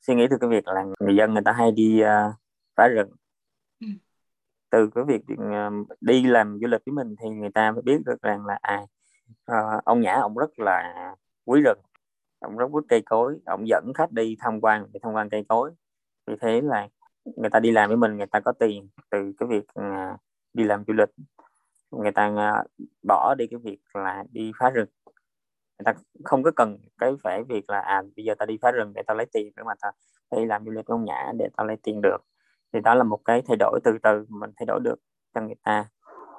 suy 0.00 0.14
nghĩ 0.14 0.26
từ 0.30 0.36
cái 0.40 0.50
việc 0.50 0.68
là 0.68 0.84
người 1.00 1.16
dân 1.16 1.32
người 1.32 1.42
ta 1.44 1.52
hay 1.52 1.72
đi 1.72 2.02
uh, 2.02 2.34
phá 2.76 2.88
rừng. 2.88 3.10
Ừ. 3.80 3.86
Từ 4.70 4.90
cái 4.94 5.04
việc 5.04 5.22
ờ, 5.38 5.70
đi 6.00 6.26
làm 6.26 6.58
du 6.60 6.66
lịch 6.66 6.80
với 6.86 6.92
mình 6.92 7.14
thì 7.22 7.28
người 7.28 7.50
ta 7.50 7.72
phải 7.72 7.82
biết 7.82 7.98
được 8.06 8.22
rằng 8.22 8.46
là 8.46 8.58
à 8.62 8.80
uh, 9.52 9.84
ông 9.84 10.00
nhã 10.00 10.14
ông 10.14 10.34
rất 10.34 10.58
là 10.58 10.94
quý 11.44 11.60
rừng 11.64 11.78
ông 12.40 12.56
rất 12.56 12.66
quý 12.70 12.80
cây 12.88 13.02
cối 13.06 13.38
ông 13.46 13.68
dẫn 13.68 13.92
khách 13.94 14.12
đi 14.12 14.36
tham 14.40 14.60
quan 14.60 14.86
để 14.92 15.00
tham 15.02 15.12
quan 15.12 15.30
cây 15.30 15.44
cối. 15.48 15.70
Vì 16.26 16.34
thế 16.40 16.60
là 16.60 16.88
người 17.24 17.50
ta 17.50 17.60
đi 17.60 17.70
làm 17.70 17.88
với 17.88 17.96
mình 17.96 18.16
người 18.16 18.26
ta 18.26 18.40
có 18.40 18.52
tiền 18.52 18.88
từ 19.10 19.32
cái 19.38 19.48
việc 19.48 19.64
uh, 19.80 20.20
đi 20.52 20.64
làm 20.64 20.84
du 20.86 20.92
lịch. 20.92 21.08
Người 21.90 22.12
ta 22.12 22.26
uh, 22.26 22.88
bỏ 23.08 23.34
đi 23.38 23.46
cái 23.46 23.60
việc 23.62 23.78
là 23.94 24.24
đi 24.32 24.52
phá 24.58 24.70
rừng 24.70 24.88
người 25.80 25.94
ta 25.94 26.00
không 26.24 26.42
có 26.42 26.50
cần 26.56 26.78
cái 26.98 27.12
phải 27.22 27.42
việc 27.42 27.70
là 27.70 27.80
à 27.80 28.02
bây 28.16 28.24
giờ 28.24 28.34
ta 28.38 28.46
đi 28.46 28.58
phá 28.62 28.70
rừng 28.70 28.92
để 28.94 29.02
tao 29.06 29.16
lấy 29.16 29.26
tiền 29.32 29.52
để 29.56 29.62
mà 29.62 29.72
ta 29.80 29.90
đi 30.36 30.44
làm 30.44 30.64
du 30.64 30.70
lịch 30.70 30.86
ông 30.86 31.04
nhã 31.04 31.32
để 31.38 31.48
tao 31.56 31.66
lấy 31.66 31.76
tiền 31.82 32.00
được 32.02 32.18
thì 32.72 32.80
đó 32.80 32.94
là 32.94 33.04
một 33.04 33.20
cái 33.24 33.42
thay 33.48 33.56
đổi 33.56 33.80
từ 33.84 33.98
từ 34.02 34.26
mình 34.28 34.50
thay 34.56 34.66
đổi 34.66 34.80
được 34.84 35.00
cho 35.34 35.40
người 35.40 35.54
ta 35.62 35.88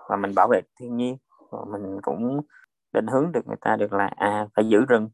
và 0.09 0.15
mình 0.15 0.35
bảo 0.35 0.47
vệ 0.47 0.61
thiên 0.79 0.97
nhiên 0.97 1.17
và 1.51 1.59
mình 1.71 1.99
cũng 2.01 2.41
định 2.93 3.07
hướng 3.07 3.31
được 3.31 3.47
người 3.47 3.57
ta 3.61 3.75
được 3.75 3.93
là 3.93 4.11
à 4.15 4.47
phải 4.55 4.65
giữ 4.67 4.85
rừng 4.85 5.09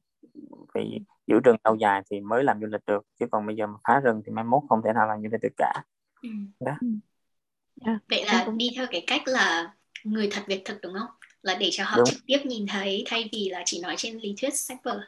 vì 0.76 1.00
giữ 1.28 1.40
rừng 1.44 1.56
lâu 1.64 1.76
dài 1.76 2.02
thì 2.12 2.20
mới 2.20 2.44
làm 2.44 2.62
du 2.62 2.68
lịch 2.68 2.86
được 2.88 3.06
chứ 3.20 3.26
còn 3.32 3.46
bây 3.46 3.56
giờ 3.56 3.68
mà 3.68 3.78
phá 3.88 4.00
rừng 4.00 4.22
thì 4.26 4.32
mai 4.32 4.44
mốt 4.44 4.64
không 4.70 4.82
thể 4.86 4.94
nào 4.94 5.08
làm 5.08 5.22
du 5.22 5.30
lịch 5.32 5.42
được 5.42 5.54
cả 5.58 5.74
ừ. 6.22 6.30
đó 6.60 6.66
yeah. 6.72 6.78
Ừ. 6.82 6.88
Dạ. 7.86 8.00
vậy 8.10 8.26
là 8.26 8.48
đi 8.58 8.70
theo 8.76 8.86
cái 8.92 9.04
cách 9.08 9.22
là 9.26 9.74
người 10.04 10.30
thật 10.32 10.42
việc 10.48 10.62
thực 10.66 10.78
đúng 10.82 10.94
không 10.94 11.10
là 11.42 11.58
để 11.60 11.70
cho 11.72 11.84
họ 11.84 11.98
đúng. 11.98 12.06
trực 12.06 12.20
tiếp 12.26 12.38
nhìn 12.46 12.66
thấy 12.70 13.04
thay 13.08 13.30
vì 13.32 13.50
là 13.52 13.64
chỉ 13.66 13.82
nói 13.82 13.96
trên 13.98 14.18
lý 14.18 14.36
thuyết 14.42 14.54
sách 14.54 14.78
vở. 14.84 15.00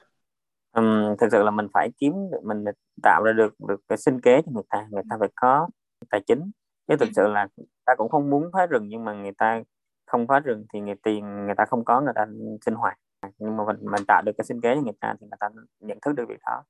Um, 0.71 1.15
thực 1.19 1.27
sự 1.31 1.43
là 1.43 1.51
mình 1.51 1.67
phải 1.73 1.89
kiếm 1.97 2.13
mình 2.43 2.63
tạo 3.03 3.23
ra 3.23 3.31
được 3.33 3.53
được 3.67 3.81
cái 3.87 3.97
sinh 3.97 4.21
kế 4.21 4.41
cho 4.45 4.51
người 4.51 4.63
ta 4.69 4.87
người 4.91 5.03
ta 5.09 5.15
phải 5.19 5.29
có 5.35 5.67
tài 6.09 6.21
chính. 6.27 6.51
Chứ 6.87 6.95
thực 6.99 7.09
sự 7.15 7.27
là 7.27 7.47
ta 7.85 7.93
cũng 7.97 8.09
không 8.09 8.29
muốn 8.29 8.49
phá 8.53 8.65
rừng 8.65 8.87
nhưng 8.87 9.05
mà 9.05 9.13
người 9.13 9.31
ta 9.37 9.61
không 10.05 10.27
phá 10.27 10.39
rừng 10.39 10.65
thì 10.73 10.79
người 10.79 10.95
tiền 11.03 11.45
người 11.45 11.55
ta 11.57 11.65
không 11.65 11.85
có 11.85 12.01
người 12.01 12.13
ta 12.15 12.25
sinh 12.65 12.73
hoạt. 12.73 12.97
Nhưng 13.37 13.57
mà 13.57 13.63
mình 13.65 13.77
mình 13.81 14.05
tạo 14.07 14.21
được 14.25 14.31
cái 14.37 14.45
sinh 14.45 14.61
kế 14.61 14.75
cho 14.75 14.81
người 14.81 14.93
ta 14.99 15.13
thì 15.19 15.27
người 15.27 15.37
ta 15.39 15.49
nhận 15.79 15.97
thức 16.01 16.11
được 16.15 16.25
việc 16.29 16.39
đó 16.45 16.63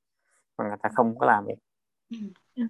mà 0.58 0.66
người 0.68 0.78
ta 0.84 0.90
không 0.96 1.20
có 1.20 1.26
làm 1.26 1.46
việc 1.46 1.56
ừ. 2.56 2.64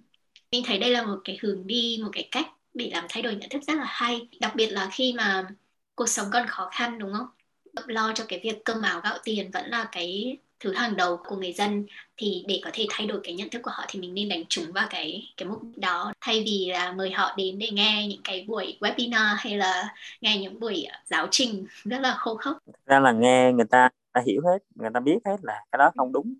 mình 0.52 0.62
thấy 0.66 0.78
đây 0.78 0.90
là 0.90 1.06
một 1.06 1.18
cái 1.24 1.38
hướng 1.42 1.66
đi 1.66 2.00
một 2.04 2.10
cái 2.12 2.28
cách 2.30 2.46
để 2.74 2.90
làm 2.92 3.04
thay 3.08 3.22
đổi 3.22 3.34
nhận 3.34 3.50
thức 3.50 3.62
rất 3.66 3.74
là 3.76 3.84
hay. 3.86 4.28
Đặc 4.40 4.52
biệt 4.56 4.66
là 4.66 4.88
khi 4.92 5.14
mà 5.16 5.48
cuộc 6.00 6.08
sống 6.08 6.26
còn 6.32 6.46
khó 6.46 6.68
khăn 6.72 6.98
đúng 6.98 7.12
không? 7.12 7.26
Lo 7.86 8.12
cho 8.14 8.24
cái 8.28 8.40
việc 8.42 8.64
cơm 8.64 8.82
áo 8.82 9.00
gạo 9.04 9.18
tiền 9.24 9.50
vẫn 9.50 9.70
là 9.70 9.88
cái 9.92 10.38
thứ 10.60 10.72
hàng 10.72 10.96
đầu 10.96 11.16
của 11.24 11.36
người 11.36 11.52
dân. 11.52 11.86
Thì 12.16 12.44
để 12.48 12.60
có 12.64 12.70
thể 12.72 12.86
thay 12.90 13.06
đổi 13.06 13.20
cái 13.24 13.34
nhận 13.34 13.50
thức 13.50 13.62
của 13.62 13.70
họ 13.74 13.84
thì 13.88 14.00
mình 14.00 14.14
nên 14.14 14.28
đánh 14.28 14.44
trúng 14.48 14.72
vào 14.72 14.86
cái 14.90 15.32
cái 15.36 15.48
mục 15.48 15.60
đó. 15.76 16.12
Thay 16.20 16.42
vì 16.46 16.68
là 16.72 16.92
mời 16.92 17.10
họ 17.10 17.34
đến 17.36 17.58
để 17.58 17.68
nghe 17.72 18.06
những 18.08 18.20
cái 18.24 18.44
buổi 18.48 18.78
webinar 18.80 19.34
hay 19.38 19.56
là 19.56 19.94
nghe 20.20 20.38
những 20.38 20.60
buổi 20.60 20.86
giáo 21.04 21.28
trình 21.30 21.66
rất 21.84 22.00
là 22.00 22.14
khô 22.18 22.36
khốc. 22.36 22.58
Ra 22.86 23.00
là 23.00 23.12
nghe 23.12 23.52
người 23.52 23.66
ta 23.70 23.88
đã 24.14 24.22
hiểu 24.26 24.42
hết 24.44 24.58
người 24.74 24.90
ta 24.94 25.00
biết 25.00 25.18
hết 25.24 25.36
là 25.42 25.64
cái 25.72 25.78
đó 25.78 25.90
không 25.96 26.12
đúng. 26.12 26.34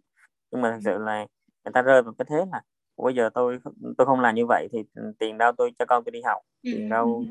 Nhưng 0.51 0.63
mà 0.63 0.73
thực 0.73 0.81
sự 0.85 0.99
là 0.99 1.27
người 1.65 1.73
ta 1.73 1.83
rơi 1.83 2.03
vào 2.03 2.15
cái 2.19 2.27
thế 2.29 2.37
là 2.53 2.63
bây 2.97 3.15
giờ 3.15 3.31
tôi 3.35 3.59
tôi 3.99 4.07
không 4.07 4.21
làm 4.21 4.35
như 4.35 4.47
vậy 4.47 4.69
thì 4.73 4.79
tiền 5.19 5.39
đâu 5.39 5.53
tôi 5.59 5.73
cho 5.79 5.85
con 5.89 6.05
tôi 6.05 6.13
đi 6.13 6.21
học 6.23 6.43
tiền 6.63 6.89
đâu 6.89 7.25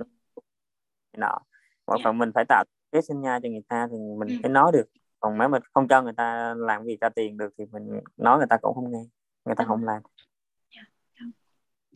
nọ 1.18 1.40
một 1.90 2.02
phần 2.04 2.18
mình 2.18 2.32
phải 2.36 2.46
tạo 2.50 2.64
cái 2.92 3.02
sinh 3.02 3.22
nha 3.22 3.40
cho 3.44 3.50
người 3.50 3.64
ta 3.68 3.88
thì 3.92 3.98
mình 4.20 4.28
ừ. 4.28 4.36
phải 4.42 4.52
nói 4.52 4.72
được 4.74 4.86
còn 5.20 5.38
nếu 5.38 5.50
mình 5.50 5.62
không 5.74 5.88
cho 5.88 6.02
người 6.02 6.14
ta 6.18 6.54
làm 6.58 6.86
gì 6.86 6.98
ra 7.02 7.10
tiền 7.10 7.38
được 7.38 7.54
thì 7.58 7.66
mình 7.72 8.00
nói 8.18 8.38
người 8.38 8.48
ta 8.50 8.58
cũng 8.62 8.76
không 8.76 8.92
nghe 8.92 9.04
người 9.46 9.56
ta 9.56 9.64
không 9.64 9.84
làm 9.84 10.02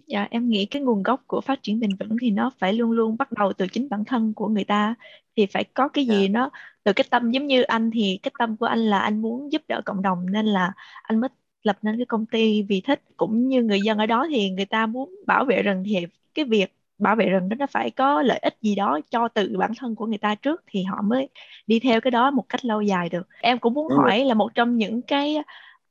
dạ 0.07 0.27
em 0.31 0.49
nghĩ 0.49 0.65
cái 0.65 0.81
nguồn 0.81 1.03
gốc 1.03 1.23
của 1.27 1.41
phát 1.41 1.59
triển 1.63 1.79
bền 1.79 1.89
vững 1.99 2.17
thì 2.21 2.31
nó 2.31 2.51
phải 2.59 2.73
luôn 2.73 2.91
luôn 2.91 3.17
bắt 3.17 3.31
đầu 3.31 3.53
từ 3.53 3.67
chính 3.67 3.89
bản 3.89 4.05
thân 4.05 4.33
của 4.33 4.47
người 4.47 4.63
ta 4.63 4.95
thì 5.35 5.45
phải 5.45 5.63
có 5.63 5.87
cái 5.87 6.05
gì 6.05 6.19
yeah. 6.19 6.31
Dạ. 6.31 6.39
nó 6.39 6.49
từ 6.83 6.93
cái 6.93 7.05
tâm 7.09 7.31
giống 7.31 7.47
như 7.47 7.61
anh 7.61 7.91
thì 7.93 8.19
cái 8.23 8.31
tâm 8.39 8.57
của 8.57 8.65
anh 8.65 8.79
là 8.79 8.99
anh 8.99 9.21
muốn 9.21 9.51
giúp 9.51 9.61
đỡ 9.67 9.81
cộng 9.85 10.01
đồng 10.01 10.25
nên 10.31 10.45
là 10.45 10.73
anh 11.03 11.19
mới 11.19 11.29
lập 11.63 11.77
nên 11.81 11.97
cái 11.97 12.05
công 12.05 12.25
ty 12.25 12.63
vì 12.63 12.81
thích 12.81 13.01
cũng 13.17 13.47
như 13.47 13.63
người 13.63 13.81
dân 13.81 13.97
ở 13.97 14.05
đó 14.05 14.27
thì 14.29 14.49
người 14.49 14.65
ta 14.65 14.85
muốn 14.85 15.15
bảo 15.27 15.45
vệ 15.45 15.61
rừng 15.61 15.83
thì 15.85 16.05
cái 16.33 16.45
việc 16.45 16.73
bảo 16.99 17.15
vệ 17.15 17.25
rừng 17.25 17.49
đó 17.49 17.55
nó 17.59 17.65
phải 17.67 17.91
có 17.91 18.21
lợi 18.21 18.39
ích 18.39 18.55
gì 18.61 18.75
đó 18.75 18.99
cho 19.11 19.27
tự 19.27 19.55
bản 19.57 19.71
thân 19.77 19.95
của 19.95 20.05
người 20.05 20.17
ta 20.17 20.35
trước 20.35 20.63
thì 20.67 20.83
họ 20.83 21.01
mới 21.01 21.29
đi 21.67 21.79
theo 21.79 22.01
cái 22.01 22.11
đó 22.11 22.31
một 22.31 22.45
cách 22.49 22.65
lâu 22.65 22.81
dài 22.81 23.09
được. 23.09 23.27
Em 23.41 23.59
cũng 23.59 23.73
muốn 23.73 23.87
hỏi 23.91 24.19
là 24.25 24.33
một 24.33 24.55
trong 24.55 24.77
những 24.77 25.01
cái 25.01 25.37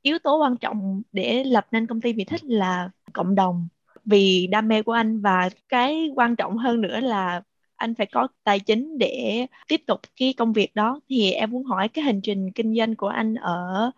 yếu 0.02 0.18
tố 0.18 0.38
quan 0.38 0.56
trọng 0.56 1.02
để 1.12 1.44
lập 1.44 1.66
nên 1.72 1.86
công 1.86 2.00
ty 2.00 2.12
vì 2.12 2.24
thích 2.24 2.44
là 2.44 2.90
cộng 3.12 3.34
đồng. 3.34 3.68
Vì 4.04 4.46
đam 4.46 4.68
mê 4.68 4.82
của 4.82 4.92
anh 4.92 5.20
và 5.20 5.48
cái 5.68 6.10
quan 6.16 6.36
trọng 6.36 6.56
hơn 6.56 6.80
nữa 6.80 7.00
là 7.00 7.42
anh 7.76 7.94
phải 7.94 8.06
có 8.06 8.28
tài 8.44 8.60
chính 8.60 8.98
để 8.98 9.46
tiếp 9.68 9.80
tục 9.86 10.00
cái 10.16 10.34
công 10.36 10.52
việc 10.52 10.74
đó. 10.74 11.00
Thì 11.08 11.32
em 11.32 11.50
muốn 11.50 11.64
hỏi 11.64 11.88
cái 11.88 12.04
hành 12.04 12.20
trình 12.22 12.52
kinh 12.52 12.74
doanh 12.76 12.96
của 12.96 13.08
anh 13.08 13.34
ở 13.34 13.90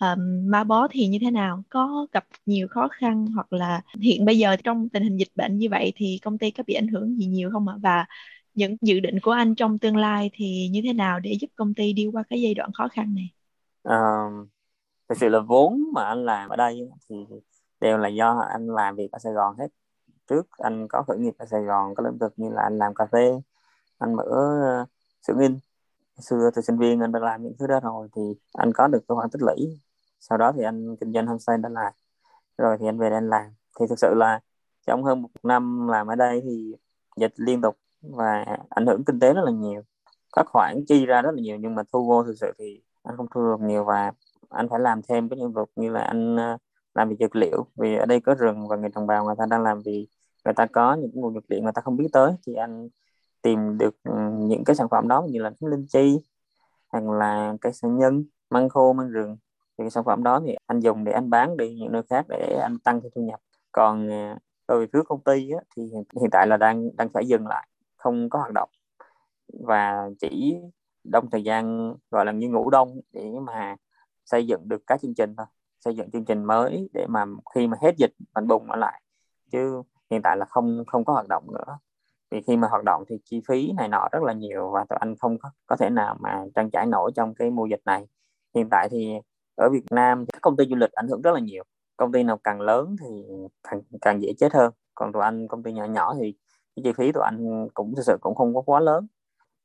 um, 0.00 0.50
ma 0.50 0.64
bó 0.64 0.88
thì 0.90 1.06
như 1.06 1.18
thế 1.20 1.30
nào? 1.30 1.62
Có 1.68 2.06
gặp 2.12 2.24
nhiều 2.46 2.68
khó 2.70 2.88
khăn 2.92 3.26
hoặc 3.26 3.52
là 3.52 3.80
hiện 4.00 4.24
bây 4.24 4.38
giờ 4.38 4.56
trong 4.64 4.88
tình 4.88 5.02
hình 5.02 5.16
dịch 5.16 5.32
bệnh 5.36 5.58
như 5.58 5.68
vậy 5.70 5.92
thì 5.96 6.20
công 6.24 6.38
ty 6.38 6.50
có 6.50 6.62
bị 6.66 6.74
ảnh 6.74 6.88
hưởng 6.88 7.16
gì 7.18 7.26
nhiều 7.26 7.50
không 7.52 7.68
ạ? 7.68 7.74
Và 7.82 8.06
những 8.54 8.76
dự 8.80 9.00
định 9.00 9.20
của 9.22 9.30
anh 9.30 9.54
trong 9.54 9.78
tương 9.78 9.96
lai 9.96 10.30
thì 10.32 10.68
như 10.72 10.80
thế 10.84 10.92
nào 10.92 11.20
để 11.20 11.36
giúp 11.40 11.48
công 11.56 11.74
ty 11.74 11.92
đi 11.92 12.06
qua 12.12 12.22
cái 12.30 12.42
giai 12.42 12.54
đoạn 12.54 12.72
khó 12.72 12.88
khăn 12.88 13.14
này? 13.14 13.32
Um, 13.82 14.46
thực 15.08 15.18
sự 15.18 15.28
là 15.28 15.40
vốn 15.40 15.82
mà 15.94 16.04
anh 16.04 16.24
làm 16.24 16.48
ở 16.48 16.56
đây 16.56 16.88
thì 17.08 17.16
đều 17.80 17.98
là 17.98 18.08
do 18.08 18.44
anh 18.52 18.66
làm 18.66 18.96
việc 18.96 19.12
ở 19.12 19.18
Sài 19.18 19.32
Gòn 19.32 19.56
hết. 19.58 19.68
Trước 20.26 20.48
anh 20.58 20.86
có 20.88 21.02
khởi 21.06 21.18
nghiệp 21.18 21.34
ở 21.38 21.46
Sài 21.46 21.62
Gòn 21.62 21.94
có 21.94 22.04
lĩnh 22.04 22.18
vực 22.18 22.32
như 22.36 22.50
là 22.50 22.62
anh 22.62 22.78
làm 22.78 22.94
cà 22.94 23.06
phê 23.12 23.40
anh 23.98 24.14
mở 24.14 24.24
uh, 24.82 24.88
xưởng 25.26 25.38
in. 25.38 25.58
Xưa 26.20 26.50
từ 26.54 26.62
sinh 26.62 26.78
viên 26.78 27.00
anh 27.00 27.12
đã 27.12 27.20
làm 27.20 27.42
những 27.42 27.52
thứ 27.58 27.66
đó 27.66 27.80
rồi 27.82 28.08
thì 28.16 28.22
anh 28.52 28.72
có 28.72 28.88
được 28.88 29.04
cái 29.08 29.16
khoản 29.16 29.30
tích 29.30 29.42
lũy 29.42 29.80
sau 30.20 30.38
đó 30.38 30.52
thì 30.56 30.62
anh 30.62 30.96
kinh 30.96 31.12
doanh 31.12 31.26
homestay 31.26 31.58
đó 31.58 31.68
làm 31.68 31.92
rồi 32.58 32.76
thì 32.80 32.86
anh 32.86 32.98
về 32.98 33.10
đây 33.10 33.16
anh 33.16 33.30
làm. 33.30 33.50
Thì 33.80 33.86
thực 33.88 33.98
sự 33.98 34.14
là 34.14 34.40
trong 34.86 35.04
hơn 35.04 35.22
một 35.22 35.28
năm 35.42 35.88
làm 35.88 36.06
ở 36.06 36.14
đây 36.16 36.40
thì 36.44 36.74
dịch 37.16 37.32
liên 37.36 37.60
tục 37.62 37.76
và 38.02 38.44
ảnh 38.70 38.86
hưởng 38.86 39.04
kinh 39.04 39.20
tế 39.20 39.34
rất 39.34 39.42
là 39.44 39.50
nhiều. 39.50 39.82
Các 40.32 40.46
khoản 40.48 40.84
chi 40.88 41.06
ra 41.06 41.22
rất 41.22 41.30
là 41.34 41.42
nhiều 41.42 41.56
nhưng 41.56 41.74
mà 41.74 41.82
thu 41.92 42.08
vô 42.08 42.24
thực 42.24 42.34
sự 42.40 42.52
thì 42.58 42.82
anh 43.02 43.16
không 43.16 43.26
thu 43.34 43.40
được 43.40 43.60
nhiều 43.60 43.84
và 43.84 44.12
anh 44.48 44.68
phải 44.68 44.80
làm 44.80 45.02
thêm 45.08 45.28
cái 45.28 45.38
nhiệm 45.38 45.52
vụ 45.52 45.64
như 45.76 45.90
là 45.90 46.00
anh 46.00 46.36
ờ, 46.36 46.58
làm 46.94 47.08
việc 47.08 47.16
dược 47.20 47.36
liệu. 47.36 47.66
Vì 47.76 47.96
ở 47.96 48.06
đây 48.06 48.20
có 48.20 48.34
rừng 48.34 48.68
và 48.68 48.76
người 48.76 48.90
đồng 48.94 49.06
bào 49.06 49.24
người 49.24 49.34
ta 49.38 49.46
đang 49.50 49.62
làm 49.62 49.82
vì 49.84 50.08
người 50.44 50.54
ta 50.54 50.66
có 50.66 50.94
những 50.94 51.10
nguồn 51.14 51.34
dược 51.34 51.44
liệu 51.50 51.62
người 51.62 51.72
ta 51.74 51.82
không 51.82 51.96
biết 51.96 52.08
tới. 52.12 52.32
Thì 52.46 52.54
anh 52.54 52.88
tìm 53.42 53.78
được 53.78 54.02
ừ, 54.04 54.12
những 54.38 54.64
cái 54.64 54.76
sản 54.76 54.88
phẩm 54.90 55.08
đó 55.08 55.26
như 55.30 55.42
là 55.42 55.50
linh 55.60 55.86
chi, 55.88 56.18
hoặc 56.88 57.04
là 57.04 57.54
cây 57.60 57.72
sơn 57.72 57.98
nhân, 57.98 58.24
măng 58.50 58.68
khô, 58.68 58.92
măng 58.92 59.08
rừng 59.10 59.36
thì 59.78 59.84
cái 59.84 59.90
sản 59.90 60.04
phẩm 60.04 60.22
đó 60.22 60.40
thì 60.46 60.56
anh 60.66 60.80
dùng 60.80 61.04
để 61.04 61.12
anh 61.12 61.30
bán 61.30 61.56
đi 61.56 61.74
những 61.74 61.92
nơi 61.92 62.02
khác 62.10 62.26
để 62.28 62.58
anh 62.62 62.78
tăng 62.78 63.00
thêm 63.00 63.10
thu 63.14 63.22
nhập. 63.22 63.40
Còn 63.72 64.10
à, 64.10 64.38
đối 64.68 64.78
với 64.78 64.86
phía 64.92 65.02
công 65.08 65.20
ty 65.20 65.50
á, 65.50 65.60
thì 65.76 65.82
hiện 66.20 66.30
tại 66.32 66.46
là 66.46 66.56
đang 66.56 66.96
đang 66.96 67.08
phải 67.08 67.26
dừng 67.26 67.46
lại 67.46 67.68
không 67.96 68.30
có 68.30 68.38
hoạt 68.38 68.52
động. 68.52 68.70
Và 69.64 70.10
chỉ 70.20 70.56
đông 71.04 71.30
thời 71.30 71.44
gian 71.44 71.94
gọi 72.10 72.24
là 72.24 72.32
như 72.32 72.48
ngủ 72.48 72.70
đông 72.70 73.00
để 73.12 73.30
mà 73.42 73.76
xây 74.24 74.46
dựng 74.46 74.68
được 74.68 74.82
các 74.86 75.00
chương 75.00 75.14
trình 75.14 75.34
thôi. 75.36 75.46
Xây 75.80 75.96
dựng 75.96 76.10
chương 76.10 76.24
trình 76.24 76.44
mới 76.44 76.88
để 76.92 77.06
mà 77.08 77.24
khi 77.54 77.66
mà 77.66 77.76
hết 77.82 77.96
dịch 77.96 78.12
mình 78.34 78.48
bùng 78.48 78.66
nó 78.66 78.76
lại. 78.76 79.02
Chứ 79.50 79.82
hiện 80.10 80.22
tại 80.22 80.36
là 80.36 80.44
không 80.44 80.84
không 80.86 81.04
có 81.04 81.12
hoạt 81.12 81.28
động 81.28 81.46
nữa. 81.52 81.78
Vì 82.30 82.42
khi 82.46 82.56
mà 82.56 82.68
hoạt 82.68 82.84
động 82.84 83.04
thì 83.08 83.18
chi 83.24 83.42
phí 83.48 83.72
này 83.72 83.88
nọ 83.88 84.08
rất 84.12 84.22
là 84.22 84.32
nhiều 84.32 84.70
và 84.70 84.84
tụi 84.88 84.96
anh 85.00 85.16
không 85.16 85.38
có 85.38 85.50
có 85.66 85.76
thể 85.76 85.90
nào 85.90 86.16
mà 86.20 86.44
trang 86.54 86.70
trải 86.70 86.86
nổi 86.86 87.12
trong 87.14 87.34
cái 87.34 87.50
mùa 87.50 87.66
dịch 87.66 87.80
này. 87.84 88.06
Hiện 88.54 88.68
tại 88.70 88.88
thì 88.88 89.14
ở 89.58 89.70
Việt 89.70 89.84
Nam 89.90 90.26
các 90.32 90.42
công 90.42 90.56
ty 90.56 90.64
du 90.70 90.76
lịch 90.76 90.92
ảnh 90.92 91.08
hưởng 91.08 91.22
rất 91.22 91.34
là 91.34 91.40
nhiều. 91.40 91.64
Công 91.96 92.12
ty 92.12 92.22
nào 92.22 92.40
càng 92.44 92.60
lớn 92.60 92.96
thì 93.00 93.06
càng, 93.62 93.80
càng 94.00 94.22
dễ 94.22 94.32
chết 94.38 94.52
hơn. 94.52 94.72
Còn 94.94 95.12
tụi 95.12 95.22
anh 95.22 95.48
công 95.48 95.62
ty 95.62 95.72
nhỏ 95.72 95.84
nhỏ 95.84 96.14
thì 96.20 96.34
cái 96.76 96.82
chi 96.84 96.92
phí 96.92 97.12
tụi 97.12 97.22
anh 97.24 97.68
cũng 97.74 97.94
thực 97.96 98.02
sự 98.06 98.16
cũng 98.20 98.34
không 98.34 98.54
có 98.54 98.60
quá 98.60 98.80
lớn. 98.80 99.06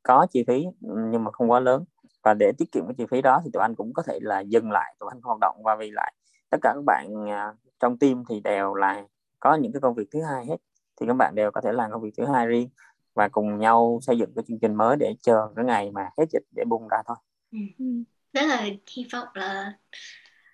Có 0.04 0.28
chi 0.32 0.44
phí 0.48 0.66
nhưng 0.82 1.24
mà 1.24 1.32
không 1.32 1.52
quá 1.52 1.60
lớn. 1.60 1.84
Và 2.24 2.34
để 2.34 2.52
tiết 2.58 2.72
kiệm 2.72 2.86
cái 2.88 2.96
chi 2.98 3.06
phí 3.12 3.22
đó 3.22 3.42
thì 3.44 3.52
tụi 3.54 3.62
anh 3.62 3.76
cũng 3.76 3.94
có 3.94 4.04
thể 4.04 4.20
là 4.22 4.40
dừng 4.40 4.72
lại 4.72 4.96
tụi 5.00 5.10
anh 5.12 5.22
hoạt 5.22 5.38
động 5.42 5.62
và 5.64 5.76
vì 5.76 5.92
lại 5.92 6.14
tất 6.50 6.58
cả 6.62 6.72
các 6.76 6.84
bạn 6.86 7.30
à, 7.30 7.54
trong 7.80 7.98
team 7.98 8.24
thì 8.30 8.40
đều 8.40 8.74
là 8.74 9.04
có 9.40 9.56
những 9.56 9.72
cái 9.72 9.82
công 9.82 9.94
việc 9.94 10.08
thứ 10.14 10.22
hai 10.22 10.46
hết. 10.46 10.58
Thì 11.02 11.08
các 11.08 11.14
bạn 11.14 11.36
đều 11.36 11.52
có 11.52 11.62
thể 11.62 11.72
làm 11.72 11.92
công 11.92 12.02
việc 12.02 12.14
thứ 12.18 12.26
hai 12.26 12.48
riêng 12.48 12.70
và 13.14 13.28
cùng 13.28 13.60
nhau 13.60 14.00
xây 14.02 14.18
dựng 14.18 14.34
cái 14.36 14.44
chương 14.48 14.60
trình 14.60 14.76
mới 14.76 14.98
để 14.98 15.16
chờ 15.22 15.48
cái 15.56 15.66
ngày 15.66 15.92
mà 15.92 16.10
hết 16.18 16.26
dịch 16.32 16.44
để 16.56 16.64
bung 16.70 16.88
ra 16.88 16.98
thôi. 17.06 17.18
Ừ. 17.52 17.58
ừ. 17.80 17.86
Rất 18.34 18.46
là 18.46 18.68
hy 18.88 19.06
vọng 19.12 19.28
là 19.34 19.74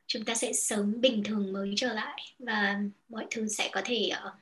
chúng 0.08 0.26
ta 0.26 0.36
sẽ 0.36 0.54
sớm 0.54 1.02
bình 1.02 1.24
thường 1.24 1.54
mới 1.54 1.74
trở 1.78 1.94
lại 1.94 2.22
và 2.40 2.80
mọi 3.10 3.28
thứ 3.32 3.48
sẽ 3.48 3.70
có 3.74 3.82
thể 3.86 4.10
uh, 4.28 4.34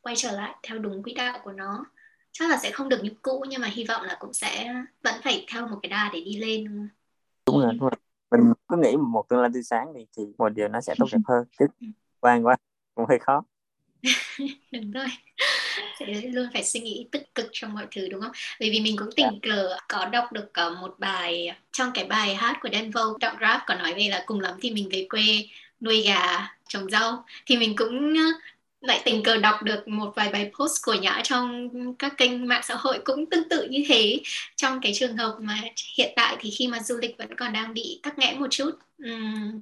quay 0.00 0.16
trở 0.16 0.32
lại 0.32 0.54
theo 0.62 0.78
đúng 0.78 1.02
quỹ 1.02 1.14
đạo 1.14 1.40
của 1.44 1.52
nó 1.52 1.84
chắc 2.32 2.50
là 2.50 2.56
sẽ 2.62 2.70
không 2.70 2.88
được 2.88 3.00
như 3.02 3.10
cũ 3.22 3.44
nhưng 3.48 3.60
mà 3.60 3.68
hy 3.68 3.84
vọng 3.84 4.02
là 4.02 4.16
cũng 4.20 4.32
sẽ 4.32 4.74
vẫn 5.02 5.14
phải 5.24 5.46
theo 5.52 5.68
một 5.68 5.78
cái 5.82 5.90
đà 5.90 6.10
để 6.12 6.20
đi 6.20 6.36
lên 6.36 6.64
đúng 6.64 6.76
không? 6.76 6.88
đúng 7.46 7.60
rồi, 7.60 7.72
đúng 7.72 7.80
rồi. 7.80 7.90
mình 8.30 8.52
cứ 8.68 8.76
nghĩ 8.76 8.96
một 8.96 9.28
tương 9.28 9.40
lai 9.40 9.50
tươi 9.54 9.62
sáng 9.62 9.92
thì 9.94 10.06
thì 10.16 10.22
một 10.38 10.48
điều 10.48 10.68
nó 10.68 10.80
sẽ 10.80 10.94
tốt 10.98 11.06
đẹp 11.12 11.18
hơn 11.28 11.44
chứ 11.58 11.66
quan 12.20 12.46
quá 12.46 12.56
cũng 12.94 13.06
hơi 13.08 13.18
khó 13.18 13.44
đúng 14.72 14.92
rồi. 14.92 15.06
Sẽ 15.98 16.06
luôn 16.06 16.46
phải 16.52 16.64
suy 16.64 16.80
nghĩ 16.80 17.06
tích 17.12 17.34
cực 17.34 17.46
trong 17.52 17.74
mọi 17.74 17.86
thứ 17.90 18.08
đúng 18.08 18.20
không? 18.20 18.32
Bởi 18.60 18.70
vì 18.70 18.80
mình 18.80 18.96
cũng 18.96 19.08
tình 19.16 19.26
dạ. 19.42 19.50
cờ 19.50 19.76
có 19.88 20.06
đọc 20.06 20.32
được 20.32 20.52
uh, 20.66 20.78
một 20.78 20.94
bài 20.98 21.52
trong 21.72 21.90
cái 21.94 22.04
bài 22.04 22.34
hát 22.34 22.58
của 22.62 22.68
Denver 22.72 23.04
Đạo 23.20 23.36
Rap 23.40 23.62
có 23.66 23.74
nói 23.74 23.94
về 23.94 24.08
là 24.08 24.22
cùng 24.26 24.40
lắm 24.40 24.54
thì 24.60 24.70
mình 24.70 24.88
về 24.92 25.06
quê 25.10 25.48
nuôi 25.80 26.02
gà 26.02 26.48
trồng 26.68 26.90
rau. 26.90 27.24
Thì 27.46 27.56
mình 27.56 27.76
cũng 27.76 28.16
lại 28.80 29.02
tình 29.04 29.22
cờ 29.22 29.36
đọc 29.36 29.62
được 29.62 29.88
một 29.88 30.12
vài 30.16 30.28
bài 30.32 30.50
post 30.58 30.84
của 30.84 30.94
Nhã 30.94 31.20
trong 31.24 31.70
các 31.98 32.14
kênh 32.16 32.48
mạng 32.48 32.62
xã 32.64 32.74
hội 32.78 32.98
cũng 33.04 33.30
tương 33.30 33.48
tự 33.48 33.66
như 33.70 33.84
thế. 33.88 34.20
Trong 34.56 34.80
cái 34.80 34.92
trường 34.94 35.16
hợp 35.16 35.36
mà 35.40 35.58
hiện 35.96 36.12
tại 36.16 36.36
thì 36.40 36.50
khi 36.50 36.68
mà 36.68 36.80
du 36.80 36.96
lịch 36.96 37.18
vẫn 37.18 37.36
còn 37.36 37.52
đang 37.52 37.74
bị 37.74 38.00
tắc 38.02 38.18
nghẽn 38.18 38.40
một 38.40 38.46
chút 38.50 38.70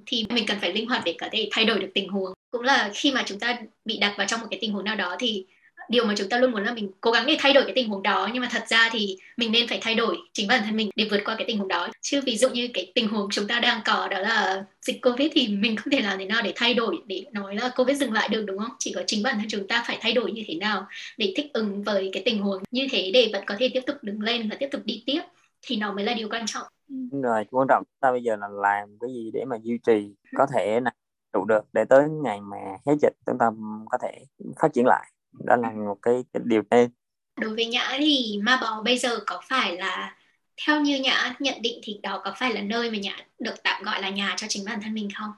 thì 0.05 0.25
mình 0.29 0.45
cần 0.47 0.57
phải 0.61 0.73
linh 0.73 0.87
hoạt 0.87 1.01
để 1.05 1.15
có 1.19 1.27
thể 1.31 1.49
thay 1.51 1.65
đổi 1.65 1.79
được 1.79 1.91
tình 1.93 2.09
huống 2.09 2.33
cũng 2.53 2.61
là 2.61 2.91
khi 2.93 3.11
mà 3.11 3.23
chúng 3.25 3.39
ta 3.39 3.59
bị 3.85 3.97
đặt 3.97 4.13
vào 4.17 4.27
trong 4.27 4.39
một 4.39 4.47
cái 4.49 4.59
tình 4.61 4.73
huống 4.73 4.83
nào 4.83 4.95
đó 4.95 5.15
thì 5.19 5.45
điều 5.89 6.05
mà 6.05 6.13
chúng 6.17 6.29
ta 6.29 6.37
luôn 6.37 6.51
muốn 6.51 6.63
là 6.63 6.73
mình 6.73 6.91
cố 7.01 7.11
gắng 7.11 7.25
để 7.27 7.35
thay 7.39 7.53
đổi 7.53 7.63
cái 7.63 7.73
tình 7.75 7.89
huống 7.89 8.03
đó. 8.03 8.29
Nhưng 8.33 8.41
mà 8.41 8.47
thật 8.51 8.63
ra 8.67 8.89
thì 8.91 9.17
mình 9.37 9.51
nên 9.51 9.67
phải 9.67 9.79
thay 9.81 9.95
đổi 9.95 10.17
chính 10.33 10.47
bản 10.47 10.61
thân 10.63 10.75
mình 10.75 10.89
để 10.95 11.07
vượt 11.11 11.21
qua 11.25 11.35
cái 11.35 11.45
tình 11.47 11.57
huống 11.57 11.67
đó. 11.67 11.87
Chứ 12.01 12.21
ví 12.25 12.37
dụ 12.37 12.49
như 12.49 12.67
cái 12.73 12.91
tình 12.95 13.07
huống 13.07 13.29
chúng 13.31 13.47
ta 13.47 13.59
đang 13.59 13.81
có 13.85 14.07
đó 14.07 14.19
là 14.19 14.65
dịch 14.81 15.01
covid 15.01 15.31
thì 15.33 15.47
mình 15.47 15.75
không 15.75 15.91
thể 15.91 15.99
làm 15.99 16.19
thế 16.19 16.25
nào 16.25 16.41
để 16.41 16.53
thay 16.55 16.73
đổi, 16.73 16.97
để 17.05 17.25
nói 17.31 17.55
là 17.55 17.71
covid 17.75 17.97
dừng 17.97 18.13
lại 18.13 18.29
được, 18.29 18.43
đúng 18.45 18.59
không? 18.59 18.71
Chỉ 18.79 18.93
có 18.95 19.01
chính 19.07 19.23
bản 19.23 19.35
thân 19.37 19.45
chúng 19.49 19.67
ta 19.67 19.83
phải 19.87 19.97
thay 20.01 20.13
đổi 20.13 20.31
như 20.31 20.43
thế 20.47 20.55
nào 20.55 20.85
để 21.17 21.33
thích 21.37 21.53
ứng 21.53 21.83
với 21.83 22.09
cái 22.13 22.23
tình 22.25 22.41
huống 22.41 22.63
như 22.71 22.87
thế 22.91 23.11
để 23.13 23.29
vẫn 23.33 23.43
có 23.45 23.55
thể 23.59 23.69
tiếp 23.73 23.81
tục 23.87 23.95
đứng 24.01 24.21
lên 24.21 24.49
và 24.49 24.55
tiếp 24.59 24.67
tục 24.71 24.81
đi 24.85 25.03
tiếp 25.05 25.21
thì 25.61 25.75
nó 25.75 25.93
mới 25.93 26.05
là 26.05 26.13
điều 26.13 26.29
quan 26.29 26.45
trọng. 26.45 26.67
Đúng 26.87 27.21
rồi, 27.21 27.43
quan 27.51 27.67
trọng. 27.67 27.83
Ta 27.99 28.11
bây 28.11 28.21
giờ 28.21 28.35
là 28.35 28.47
làm 28.61 28.97
cái 29.01 29.09
gì 29.13 29.31
để 29.33 29.45
mà 29.45 29.55
duy 29.63 29.77
trì 29.87 30.07
có 30.37 30.47
thể 30.53 30.79
là 30.79 30.91
đủ 31.33 31.45
được 31.45 31.65
để 31.73 31.85
tới 31.85 32.09
ngày 32.09 32.41
mà 32.41 32.57
hết 32.85 32.93
dịch 33.01 33.13
chúng 33.25 33.37
ta 33.37 33.51
có 33.89 33.97
thể 34.01 34.25
phát 34.61 34.73
triển 34.73 34.85
lại. 34.85 35.11
Đó 35.45 35.55
là 35.55 35.71
một 35.71 35.97
cái, 36.01 36.23
cái 36.33 36.41
điều 36.45 36.61
nên 36.71 36.91
đối 37.35 37.55
với 37.55 37.65
nhã 37.65 37.95
thì 37.97 38.39
ma 38.43 38.59
bò 38.61 38.81
bây 38.83 38.97
giờ 38.97 39.09
có 39.25 39.41
phải 39.49 39.77
là 39.77 40.17
theo 40.65 40.81
như 40.81 40.99
nhã 40.99 41.35
nhận 41.39 41.61
định 41.61 41.79
thì 41.83 41.99
đó 42.03 42.21
có 42.23 42.33
phải 42.37 42.53
là 42.53 42.61
nơi 42.61 42.91
mà 42.91 42.97
nhã 42.97 43.17
được 43.39 43.55
tạm 43.63 43.83
gọi 43.83 44.01
là 44.01 44.09
nhà 44.09 44.33
cho 44.37 44.47
chính 44.49 44.65
bản 44.65 44.79
thân 44.83 44.93
mình 44.93 45.09
không? 45.19 45.31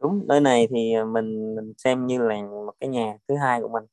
Đúng 0.00 0.24
nơi 0.28 0.40
này 0.40 0.68
thì 0.70 0.92
mình, 1.12 1.54
mình 1.54 1.72
xem 1.78 2.06
như 2.06 2.18
là 2.18 2.42
một 2.42 2.74
cái 2.80 2.88
nhà 2.88 3.16
thứ 3.28 3.36
hai 3.36 3.60
của 3.60 3.68
mình. 3.68 3.84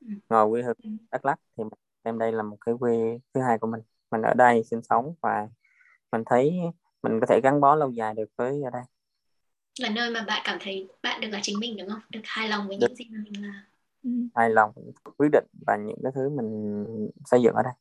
Ừ. 0.00 0.06
ngoài 0.28 0.46
quê 0.50 0.62
hương 0.62 0.76
ừ. 0.82 0.90
đắk 1.10 1.24
lắk 1.24 1.40
thì 1.56 1.64
mình 1.64 1.78
xem 2.04 2.18
đây 2.18 2.32
là 2.32 2.42
một 2.42 2.56
cái 2.66 2.74
quê 2.80 3.18
thứ 3.34 3.40
hai 3.40 3.58
của 3.58 3.66
mình. 3.66 3.80
Mình 4.10 4.22
ở 4.22 4.34
đây 4.34 4.64
sinh 4.64 4.82
sống 4.82 5.14
và 5.20 5.48
mình 6.12 6.22
thấy 6.26 6.52
mình 7.02 7.20
có 7.20 7.26
thể 7.26 7.40
gắn 7.42 7.60
bó 7.60 7.74
lâu 7.74 7.90
dài 7.90 8.14
được 8.14 8.28
với 8.36 8.62
ở 8.62 8.70
đây 8.70 8.82
là 9.80 9.88
nơi 9.88 10.10
mà 10.10 10.24
bạn 10.28 10.42
cảm 10.44 10.58
thấy 10.60 10.88
bạn 11.02 11.20
được 11.20 11.28
là 11.28 11.40
chính 11.42 11.60
mình 11.60 11.76
đúng 11.76 11.88
không 11.88 12.00
được 12.10 12.20
hài 12.24 12.48
lòng 12.48 12.68
với 12.68 12.76
được. 12.80 12.86
những 12.88 12.96
gì 12.96 13.04
mà 13.10 13.18
mình 13.24 13.42
làm 13.42 13.64
ừ. 14.02 14.10
hài 14.34 14.50
lòng 14.50 14.72
quyết 15.16 15.28
định 15.32 15.44
và 15.66 15.76
những 15.76 15.98
cái 16.02 16.12
thứ 16.14 16.28
mình 16.28 16.84
xây 17.24 17.42
dựng 17.42 17.54
ở 17.54 17.62
đây 17.62 17.72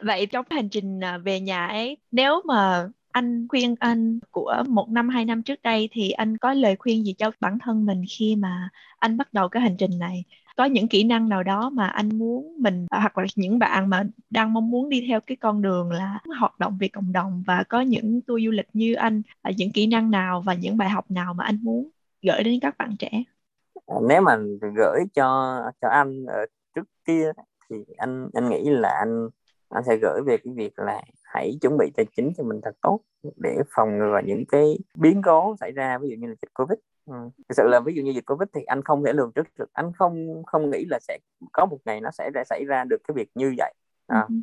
vậy 0.00 0.26
trong 0.26 0.46
hành 0.50 0.68
trình 0.68 1.00
à, 1.04 1.18
về 1.18 1.40
nhà 1.40 1.66
ấy 1.66 1.96
nếu 2.10 2.42
mà 2.46 2.88
anh 3.12 3.46
khuyên 3.48 3.74
anh 3.80 4.18
của 4.30 4.62
một 4.68 4.88
năm 4.90 5.08
hai 5.08 5.24
năm 5.24 5.42
trước 5.42 5.62
đây 5.62 5.88
thì 5.92 6.10
anh 6.10 6.38
có 6.38 6.52
lời 6.52 6.76
khuyên 6.78 7.04
gì 7.04 7.14
cho 7.18 7.30
bản 7.40 7.58
thân 7.62 7.86
mình 7.86 8.02
khi 8.18 8.36
mà 8.36 8.68
anh 8.98 9.16
bắt 9.16 9.32
đầu 9.32 9.48
cái 9.48 9.62
hành 9.62 9.76
trình 9.78 9.98
này 9.98 10.24
có 10.58 10.64
những 10.64 10.88
kỹ 10.88 11.04
năng 11.04 11.28
nào 11.28 11.42
đó 11.42 11.70
mà 11.70 11.86
anh 11.86 12.18
muốn 12.18 12.56
mình, 12.58 12.86
hoặc 12.90 13.18
là 13.18 13.24
những 13.36 13.58
bạn 13.58 13.90
mà 13.90 14.04
đang 14.30 14.52
mong 14.52 14.70
muốn 14.70 14.88
đi 14.88 15.04
theo 15.08 15.20
cái 15.20 15.36
con 15.36 15.62
đường 15.62 15.90
là 15.90 16.20
hoạt 16.38 16.58
động 16.58 16.76
vì 16.80 16.88
cộng 16.88 17.12
đồng 17.12 17.42
và 17.46 17.64
có 17.68 17.80
những 17.80 18.20
tour 18.26 18.44
du 18.44 18.50
lịch 18.50 18.68
như 18.72 18.94
anh, 18.94 19.22
là 19.44 19.50
những 19.56 19.72
kỹ 19.72 19.86
năng 19.86 20.10
nào 20.10 20.42
và 20.46 20.54
những 20.54 20.76
bài 20.76 20.88
học 20.88 21.10
nào 21.10 21.34
mà 21.34 21.44
anh 21.44 21.58
muốn 21.62 21.90
gửi 22.22 22.42
đến 22.42 22.58
các 22.62 22.78
bạn 22.78 22.96
trẻ? 22.98 23.22
À, 23.86 23.96
nếu 24.08 24.20
mà 24.22 24.38
gửi 24.76 25.00
cho 25.14 25.60
cho 25.80 25.88
anh 25.88 26.24
ở 26.26 26.46
trước 26.74 26.88
kia 27.06 27.32
thì 27.70 27.76
anh 27.96 28.30
anh 28.34 28.48
nghĩ 28.50 28.70
là 28.70 28.88
anh 28.88 29.28
anh 29.68 29.84
sẽ 29.86 29.96
gửi 29.96 30.22
về 30.26 30.36
cái 30.44 30.54
việc 30.56 30.78
là 30.78 31.02
hãy 31.22 31.58
chuẩn 31.60 31.78
bị 31.78 31.90
tài 31.96 32.06
chính 32.16 32.32
cho 32.36 32.44
mình 32.44 32.60
thật 32.62 32.76
tốt 32.82 33.00
để 33.36 33.56
phòng 33.70 33.98
ngừa 33.98 34.20
những 34.26 34.44
cái 34.48 34.78
biến 34.94 35.22
cố 35.24 35.56
xảy 35.60 35.72
ra, 35.72 35.98
ví 35.98 36.08
dụ 36.08 36.16
như 36.18 36.26
là 36.28 36.34
dịch 36.42 36.54
covid 36.54 36.78
ừ. 37.08 37.30
thực 37.48 37.54
sự 37.56 37.62
là 37.66 37.80
ví 37.80 37.94
dụ 37.94 38.02
như 38.02 38.10
dịch 38.10 38.26
covid 38.26 38.48
thì 38.54 38.62
anh 38.62 38.82
không 38.82 39.04
thể 39.04 39.12
lường 39.12 39.32
trước 39.32 39.46
được 39.58 39.72
anh 39.72 39.92
không 39.92 40.42
không 40.46 40.70
nghĩ 40.70 40.84
là 40.90 40.98
sẽ 41.00 41.18
có 41.52 41.66
một 41.66 41.78
ngày 41.84 42.00
nó 42.00 42.10
sẽ 42.10 42.30
xảy 42.46 42.64
ra 42.64 42.84
được 42.84 43.00
cái 43.08 43.14
việc 43.14 43.30
như 43.34 43.54
vậy 43.58 43.74
à, 44.06 44.26
ừ. 44.28 44.34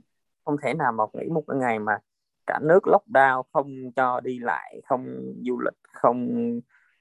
không 0.46 0.56
thể 0.64 0.74
nào 0.74 0.92
mà 0.92 1.04
nghĩ 1.14 1.30
một 1.30 1.44
cái 1.48 1.58
ngày 1.58 1.80
mà 1.80 1.98
cả 2.46 2.60
nước 2.62 2.80
lockdown 2.84 3.44
không 3.54 3.92
cho 3.96 4.20
đi 4.20 4.40
lại 4.40 4.82
không 4.86 5.06
du 5.46 5.60
lịch 5.60 5.78
không 5.94 6.30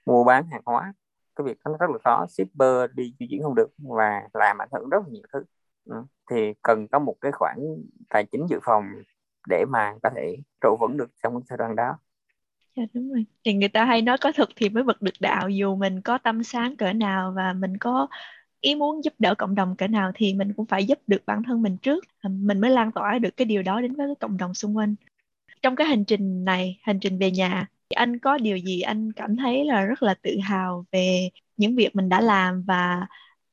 mua 0.06 0.24
bán 0.24 0.46
hàng 0.50 0.62
hóa 0.66 0.92
cái 1.36 1.44
việc 1.44 1.58
nó 1.64 1.76
rất 1.80 1.90
là 1.90 1.98
khó 2.04 2.26
shipper 2.28 2.90
đi 2.94 3.14
di 3.20 3.26
chuyển 3.30 3.42
không 3.42 3.54
được 3.54 3.68
và 3.78 4.22
làm 4.34 4.62
ảnh 4.62 4.68
hưởng 4.72 4.88
rất 4.90 4.98
là 5.02 5.08
nhiều 5.10 5.22
thứ 5.32 5.44
ừ. 5.84 6.04
thì 6.30 6.54
cần 6.62 6.88
có 6.88 6.98
một 6.98 7.14
cái 7.20 7.32
khoản 7.32 7.56
tài 8.08 8.26
chính 8.32 8.46
dự 8.50 8.58
phòng 8.62 8.84
để 9.48 9.64
mà 9.68 9.94
có 10.02 10.10
thể 10.16 10.36
trụ 10.60 10.76
vững 10.80 10.96
được 10.96 11.10
trong 11.22 11.34
cái 11.34 11.46
giai 11.48 11.56
đoạn 11.56 11.76
đó 11.76 11.98
dạ 12.76 12.82
đúng 12.94 13.12
rồi. 13.12 13.24
Thì 13.44 13.54
người 13.54 13.68
ta 13.68 13.84
hay 13.84 14.02
nói 14.02 14.18
có 14.20 14.32
thực 14.32 14.48
thì 14.56 14.68
mới 14.68 14.82
bật 14.82 15.02
được 15.02 15.14
đạo 15.20 15.48
dù 15.48 15.76
mình 15.76 16.00
có 16.00 16.18
tâm 16.18 16.42
sáng 16.42 16.76
cỡ 16.76 16.92
nào 16.92 17.32
và 17.36 17.52
mình 17.52 17.76
có 17.80 18.06
ý 18.60 18.74
muốn 18.74 19.04
giúp 19.04 19.14
đỡ 19.18 19.34
cộng 19.38 19.54
đồng 19.54 19.76
cỡ 19.76 19.88
nào 19.88 20.12
thì 20.14 20.34
mình 20.34 20.52
cũng 20.56 20.66
phải 20.66 20.84
giúp 20.86 20.98
được 21.06 21.22
bản 21.26 21.42
thân 21.46 21.62
mình 21.62 21.76
trước 21.78 22.04
à, 22.20 22.28
mình 22.28 22.60
mới 22.60 22.70
lan 22.70 22.92
tỏa 22.92 23.18
được 23.18 23.36
cái 23.36 23.44
điều 23.46 23.62
đó 23.62 23.80
đến 23.80 23.94
với 23.94 24.06
cái 24.08 24.14
cộng 24.20 24.36
đồng 24.36 24.54
xung 24.54 24.76
quanh. 24.76 24.94
Trong 25.62 25.76
cái 25.76 25.86
hành 25.86 26.04
trình 26.04 26.44
này 26.44 26.78
hành 26.82 27.00
trình 27.00 27.18
về 27.18 27.30
nhà 27.30 27.66
anh 27.88 28.18
có 28.18 28.38
điều 28.38 28.56
gì 28.58 28.80
anh 28.80 29.12
cảm 29.12 29.36
thấy 29.36 29.64
là 29.64 29.84
rất 29.84 30.02
là 30.02 30.14
tự 30.22 30.30
hào 30.44 30.86
về 30.92 31.30
những 31.56 31.76
việc 31.76 31.96
mình 31.96 32.08
đã 32.08 32.20
làm 32.20 32.62
và 32.62 33.06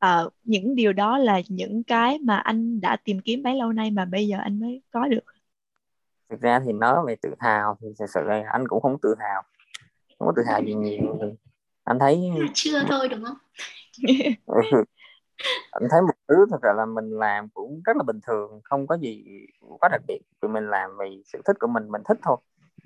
uh, 0.05 0.33
những 0.43 0.75
điều 0.75 0.93
đó 0.93 1.17
là 1.17 1.41
những 1.49 1.83
cái 1.83 2.19
mà 2.19 2.37
anh 2.37 2.81
đã 2.81 2.97
tìm 3.05 3.19
kiếm 3.19 3.43
bấy 3.43 3.55
lâu 3.55 3.73
nay 3.73 3.91
mà 3.91 4.05
bây 4.05 4.27
giờ 4.27 4.37
anh 4.43 4.59
mới 4.59 4.81
có 4.91 5.07
được? 5.07 5.23
Thực 6.31 6.41
ra 6.41 6.61
thì 6.65 6.73
nói 6.73 7.05
về 7.07 7.15
tự 7.21 7.33
hào 7.39 7.77
thì 7.81 7.87
thực 7.99 8.05
sự 8.13 8.21
là 8.23 8.43
anh 8.51 8.67
cũng 8.67 8.81
không 8.81 8.97
tự 9.01 9.15
hào. 9.19 9.41
Không 10.19 10.27
có 10.27 10.33
tự 10.35 10.43
hào 10.47 10.61
gì 10.61 10.73
nhiều. 10.73 11.17
Anh 11.83 11.99
thấy 11.99 12.31
chưa 12.53 12.83
thôi 12.89 13.07
đúng 13.09 13.23
không? 13.23 13.37
Ừ. 14.45 14.83
anh 15.71 15.83
thấy 15.91 16.01
một 16.01 16.13
thứ 16.27 16.35
thật 16.51 16.61
ra 16.61 16.73
là 16.73 16.85
mình 16.85 17.09
làm 17.09 17.49
cũng 17.49 17.81
rất 17.85 17.97
là 17.97 18.03
bình 18.03 18.19
thường 18.27 18.61
không 18.63 18.87
có 18.87 18.97
gì 18.97 19.25
quá 19.79 19.89
đặc 19.91 20.01
biệt. 20.07 20.19
Vì 20.41 20.49
mình 20.49 20.69
làm 20.69 20.89
vì 20.99 21.23
sự 21.25 21.41
thích 21.45 21.55
của 21.59 21.67
mình 21.67 21.91
mình 21.91 22.01
thích 22.05 22.17
thôi. 22.23 22.37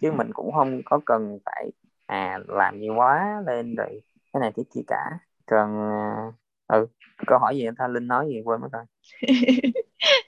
Chứ 0.02 0.12
mình 0.12 0.34
cũng 0.34 0.52
không 0.52 0.82
có 0.86 1.00
cần 1.06 1.40
phải 1.46 1.72
à 2.06 2.40
làm 2.48 2.80
gì 2.80 2.90
quá 2.90 3.44
lên 3.48 3.76
rồi 3.76 4.02
cái 4.34 4.40
này 4.42 4.52
cái 4.56 4.66
kia 4.76 4.82
cả. 4.88 5.20
Còn 5.46 5.80
à, 5.80 6.32
ừ 6.68 6.88
câu 7.28 7.40
hỏi 7.40 7.56
gì 7.56 7.66
anh 7.66 7.76
ta? 7.76 7.88
Linh 7.88 8.08
nói 8.08 8.28
gì? 8.28 8.42
Quên 8.46 8.62
mất 8.62 8.68
rồi. 8.72 8.84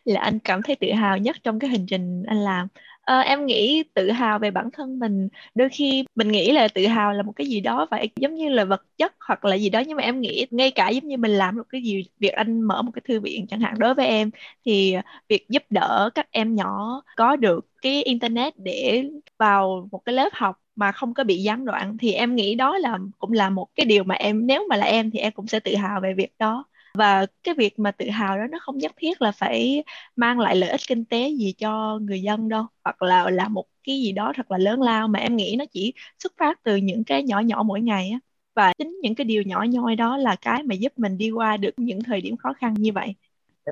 Là 0.05 0.21
anh 0.21 0.39
cảm 0.39 0.61
thấy 0.61 0.75
tự 0.75 0.91
hào 0.91 1.17
nhất 1.17 1.35
trong 1.43 1.59
cái 1.59 1.69
hành 1.69 1.85
trình 1.87 2.23
anh 2.27 2.37
làm 2.37 2.67
à, 3.07 3.19
em 3.19 3.45
nghĩ 3.45 3.83
tự 3.93 4.11
hào 4.11 4.39
về 4.39 4.51
bản 4.51 4.69
thân 4.73 4.99
mình 4.99 5.27
đôi 5.55 5.69
khi 5.69 6.05
mình 6.15 6.27
nghĩ 6.31 6.51
là 6.51 6.67
tự 6.67 6.87
hào 6.87 7.13
là 7.13 7.23
một 7.23 7.31
cái 7.35 7.47
gì 7.47 7.61
đó 7.61 7.87
phải 7.91 8.09
giống 8.15 8.35
như 8.35 8.49
là 8.49 8.65
vật 8.65 8.85
chất 8.97 9.13
hoặc 9.27 9.45
là 9.45 9.55
gì 9.55 9.69
đó 9.69 9.79
nhưng 9.87 9.97
mà 9.97 10.03
em 10.03 10.21
nghĩ 10.21 10.45
ngay 10.51 10.71
cả 10.71 10.89
giống 10.89 11.07
như 11.07 11.17
mình 11.17 11.31
làm 11.31 11.57
một 11.57 11.63
cái 11.69 11.81
gì 11.83 12.05
việc 12.19 12.29
anh 12.29 12.61
mở 12.61 12.81
một 12.81 12.91
cái 12.95 13.01
thư 13.07 13.19
viện 13.19 13.45
chẳng 13.49 13.59
hạn 13.61 13.73
đối 13.79 13.93
với 13.95 14.07
em 14.07 14.31
thì 14.65 14.95
việc 15.29 15.45
giúp 15.49 15.63
đỡ 15.69 16.09
các 16.15 16.27
em 16.31 16.55
nhỏ 16.55 17.01
có 17.17 17.35
được 17.35 17.65
cái 17.81 18.03
internet 18.03 18.53
để 18.57 19.03
vào 19.37 19.87
một 19.91 19.99
cái 20.05 20.15
lớp 20.15 20.29
học 20.33 20.55
mà 20.75 20.91
không 20.91 21.13
có 21.13 21.23
bị 21.23 21.37
gián 21.43 21.65
đoạn 21.65 21.97
thì 21.97 22.11
em 22.13 22.35
nghĩ 22.35 22.55
đó 22.55 22.77
là 22.77 22.97
cũng 23.19 23.31
là 23.33 23.49
một 23.49 23.67
cái 23.75 23.85
điều 23.85 24.03
mà 24.03 24.15
em 24.15 24.47
nếu 24.47 24.63
mà 24.69 24.75
là 24.77 24.85
em 24.85 25.11
thì 25.11 25.19
em 25.19 25.31
cũng 25.33 25.47
sẽ 25.47 25.59
tự 25.59 25.75
hào 25.75 26.01
về 26.01 26.13
việc 26.13 26.29
đó 26.39 26.65
và 26.93 27.25
cái 27.43 27.55
việc 27.55 27.79
mà 27.79 27.91
tự 27.91 28.09
hào 28.09 28.37
đó 28.37 28.43
nó 28.51 28.57
không 28.61 28.77
nhất 28.77 28.91
thiết 28.97 29.21
là 29.21 29.31
phải 29.31 29.83
mang 30.15 30.39
lại 30.39 30.55
lợi 30.55 30.69
ích 30.69 30.81
kinh 30.87 31.05
tế 31.05 31.29
gì 31.29 31.53
cho 31.57 31.99
người 32.01 32.21
dân 32.21 32.49
đâu 32.49 32.65
hoặc 32.83 33.01
là 33.01 33.29
là 33.29 33.47
một 33.47 33.65
cái 33.83 34.01
gì 34.01 34.11
đó 34.11 34.33
thật 34.35 34.51
là 34.51 34.57
lớn 34.57 34.81
lao 34.81 35.07
mà 35.07 35.19
em 35.19 35.35
nghĩ 35.35 35.55
nó 35.59 35.65
chỉ 35.71 35.93
xuất 36.19 36.33
phát 36.37 36.63
từ 36.63 36.75
những 36.75 37.03
cái 37.03 37.23
nhỏ 37.23 37.39
nhỏ 37.39 37.63
mỗi 37.63 37.81
ngày 37.81 38.09
á. 38.09 38.19
Và 38.55 38.73
chính 38.77 38.97
những 39.03 39.15
cái 39.15 39.25
điều 39.25 39.43
nhỏ 39.43 39.65
nhoi 39.69 39.95
đó 39.95 40.17
là 40.17 40.35
cái 40.41 40.63
mà 40.63 40.75
giúp 40.75 40.93
mình 40.97 41.17
đi 41.17 41.31
qua 41.31 41.57
được 41.57 41.71
những 41.77 41.99
thời 42.03 42.21
điểm 42.21 42.37
khó 42.37 42.53
khăn 42.53 42.73
như 42.73 42.91
vậy. 42.93 43.15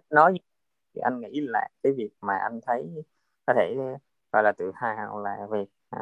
Nói 0.10 0.40
thì 0.96 1.02
anh 1.02 1.20
nghĩ 1.22 1.42
là 1.42 1.70
cái 1.84 1.94
việc 1.98 2.10
mà 2.22 2.34
anh 2.38 2.60
thấy 2.68 3.04
có 3.46 3.54
thể 3.58 3.76
gọi 4.32 4.44
là 4.44 4.52
tự 4.52 4.72
hào 4.76 5.20
là 5.24 5.38
việc 5.52 5.70
à, 5.90 6.00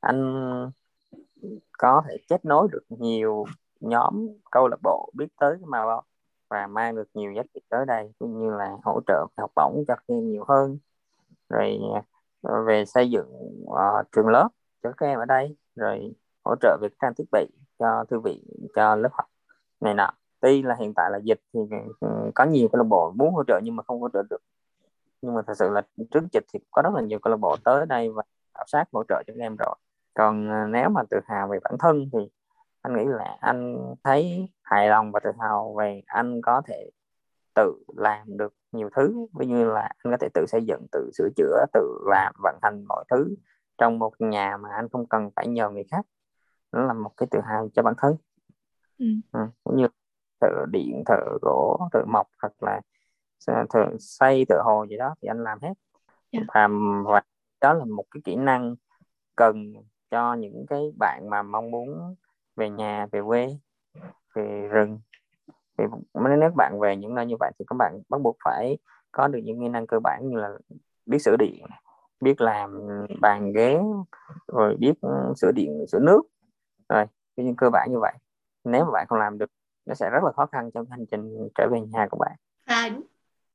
anh 0.00 0.34
có 1.78 2.02
thể 2.08 2.16
kết 2.28 2.44
nối 2.44 2.68
được 2.72 2.82
nhiều 2.88 3.44
nhóm 3.80 4.28
câu 4.50 4.68
lạc 4.68 4.76
bộ 4.82 5.10
biết 5.14 5.26
tới 5.40 5.56
cái 5.60 5.66
màu 5.66 6.02
và 6.52 6.66
mang 6.66 6.96
được 6.96 7.08
nhiều 7.14 7.32
giá 7.32 7.42
trị 7.54 7.60
tới 7.68 7.86
đây 7.86 8.12
cũng 8.18 8.38
như 8.38 8.50
là 8.50 8.76
hỗ 8.84 9.00
trợ 9.06 9.26
học 9.36 9.50
bổng 9.56 9.84
cho 9.88 9.94
các 9.94 10.04
em 10.06 10.30
nhiều 10.30 10.44
hơn. 10.48 10.78
Rồi 11.48 11.78
à, 12.42 12.52
về 12.66 12.84
xây 12.84 13.10
dựng 13.10 13.28
uh, 13.64 14.06
trường 14.12 14.28
lớp 14.28 14.48
cho 14.82 14.92
các 14.96 15.06
em 15.06 15.18
ở 15.18 15.24
đây 15.24 15.56
rồi 15.76 16.14
hỗ 16.44 16.54
trợ 16.60 16.78
về 16.80 16.88
trang 17.02 17.14
thiết 17.14 17.24
bị 17.32 17.46
cho 17.78 18.04
thư 18.10 18.20
viện 18.20 18.44
cho 18.74 18.96
lớp 18.96 19.08
học 19.12 19.26
này 19.80 19.94
nọ. 19.94 20.10
Tuy 20.40 20.62
là 20.62 20.74
hiện 20.80 20.94
tại 20.94 21.10
là 21.10 21.18
dịch 21.24 21.40
thì 21.54 21.60
ừ, 21.70 21.76
ừ, 22.00 22.30
có 22.34 22.44
nhiều 22.44 22.68
câu 22.72 22.78
lạc 22.78 22.88
bộ 22.88 23.12
muốn 23.16 23.34
hỗ 23.34 23.44
trợ 23.44 23.60
nhưng 23.62 23.76
mà 23.76 23.82
không 23.82 24.00
hỗ 24.00 24.08
trợ 24.08 24.22
được. 24.30 24.42
Nhưng 25.22 25.34
mà 25.34 25.42
thật 25.46 25.54
sự 25.56 25.68
là 25.70 25.82
trước 26.10 26.24
dịch 26.32 26.44
thì 26.52 26.60
có 26.70 26.82
rất 26.82 26.94
là 26.94 27.00
nhiều 27.00 27.18
câu 27.22 27.30
lạc 27.30 27.36
bộ 27.40 27.56
tới 27.64 27.86
đây 27.86 28.10
và 28.10 28.22
khảo 28.54 28.64
sát 28.66 28.84
hỗ 28.92 29.04
trợ 29.08 29.22
cho 29.26 29.32
các 29.38 29.44
em 29.44 29.56
rồi. 29.56 29.74
Còn 30.14 30.50
à, 30.50 30.66
nếu 30.70 30.88
mà 30.88 31.02
tự 31.10 31.20
hào 31.24 31.48
về 31.48 31.58
bản 31.64 31.74
thân 31.78 32.08
thì 32.12 32.18
anh 32.82 32.96
nghĩ 32.96 33.04
là 33.04 33.36
anh 33.40 33.78
thấy 34.04 34.48
hài 34.72 34.88
lòng 34.88 35.12
và 35.12 35.20
tự 35.24 35.30
hào 35.40 35.74
về 35.78 36.02
anh 36.06 36.40
có 36.42 36.62
thể 36.66 36.90
tự 37.54 37.74
làm 37.96 38.36
được 38.36 38.54
nhiều 38.72 38.90
thứ 38.96 39.26
ví 39.38 39.46
như 39.46 39.64
là 39.64 39.80
anh 39.80 40.12
có 40.12 40.16
thể 40.20 40.28
tự 40.34 40.46
xây 40.48 40.64
dựng 40.64 40.86
tự 40.92 41.10
sửa 41.14 41.28
chữa 41.36 41.64
tự 41.72 41.98
làm 42.06 42.32
vận 42.42 42.58
hành 42.62 42.84
mọi 42.88 43.04
thứ 43.10 43.34
trong 43.78 43.98
một 43.98 44.12
nhà 44.18 44.56
mà 44.56 44.68
anh 44.74 44.88
không 44.88 45.06
cần 45.06 45.30
phải 45.36 45.48
nhờ 45.48 45.70
người 45.70 45.84
khác 45.90 46.06
nó 46.72 46.82
là 46.82 46.92
một 46.92 47.10
cái 47.16 47.26
tự 47.30 47.40
hào 47.40 47.68
cho 47.74 47.82
bản 47.82 47.94
thân 47.98 48.16
ừ. 48.98 49.06
Ừ, 49.32 49.40
cũng 49.64 49.76
như 49.76 49.86
thợ 50.40 50.66
điện 50.70 51.02
thợ 51.06 51.38
gỗ 51.42 51.88
thợ 51.92 52.04
mộc 52.06 52.26
hoặc 52.42 52.62
là 52.62 52.80
thợ 53.46 53.86
xây 53.98 54.44
thợ 54.48 54.56
hồ 54.64 54.86
gì 54.90 54.96
đó 54.96 55.14
thì 55.22 55.28
anh 55.28 55.44
làm 55.44 55.58
hết 55.62 55.66
yeah. 55.68 55.76
Dạ. 56.32 56.40
và, 56.48 56.68
và 57.04 57.22
đó 57.60 57.72
là 57.72 57.84
một 57.84 58.04
cái 58.10 58.20
kỹ 58.24 58.36
năng 58.36 58.74
cần 59.36 59.72
cho 60.10 60.34
những 60.34 60.66
cái 60.68 60.92
bạn 60.98 61.30
mà 61.30 61.42
mong 61.42 61.70
muốn 61.70 62.14
về 62.56 62.70
nhà 62.70 63.06
về 63.12 63.20
quê 63.26 63.48
về 64.34 64.68
rừng. 64.70 65.00
Thì 65.78 65.84
nếu 66.38 66.50
bạn 66.56 66.80
về 66.80 66.96
những 66.96 67.14
nơi 67.14 67.26
như 67.26 67.36
vậy 67.40 67.52
thì 67.58 67.64
các 67.68 67.76
bạn 67.78 68.02
bắt 68.08 68.20
buộc 68.20 68.36
phải 68.44 68.78
có 69.12 69.28
được 69.28 69.40
những 69.44 69.60
kỹ 69.60 69.68
năng 69.68 69.86
cơ 69.86 70.00
bản 70.00 70.28
như 70.28 70.36
là 70.36 70.50
biết 71.06 71.18
sửa 71.18 71.36
điện, 71.38 71.66
biết 72.20 72.40
làm 72.40 72.80
bàn 73.20 73.52
ghế, 73.52 73.78
rồi 74.48 74.76
biết 74.76 74.92
sửa 75.36 75.52
điện, 75.52 75.84
sửa 75.92 75.98
nước. 75.98 76.22
Rồi 76.88 77.04
những 77.36 77.56
cơ 77.56 77.70
bản 77.70 77.88
như 77.92 77.98
vậy. 77.98 78.12
Nếu 78.64 78.84
mà 78.84 78.90
bạn 78.90 79.06
không 79.08 79.18
làm 79.18 79.38
được, 79.38 79.50
nó 79.86 79.94
sẽ 79.94 80.10
rất 80.10 80.24
là 80.24 80.32
khó 80.36 80.46
khăn 80.46 80.70
trong 80.74 80.86
hành 80.90 81.06
trình 81.10 81.48
trở 81.54 81.68
về 81.72 81.80
nhà 81.80 82.06
của 82.10 82.18
bạn. 82.18 82.36
Và 82.66 82.90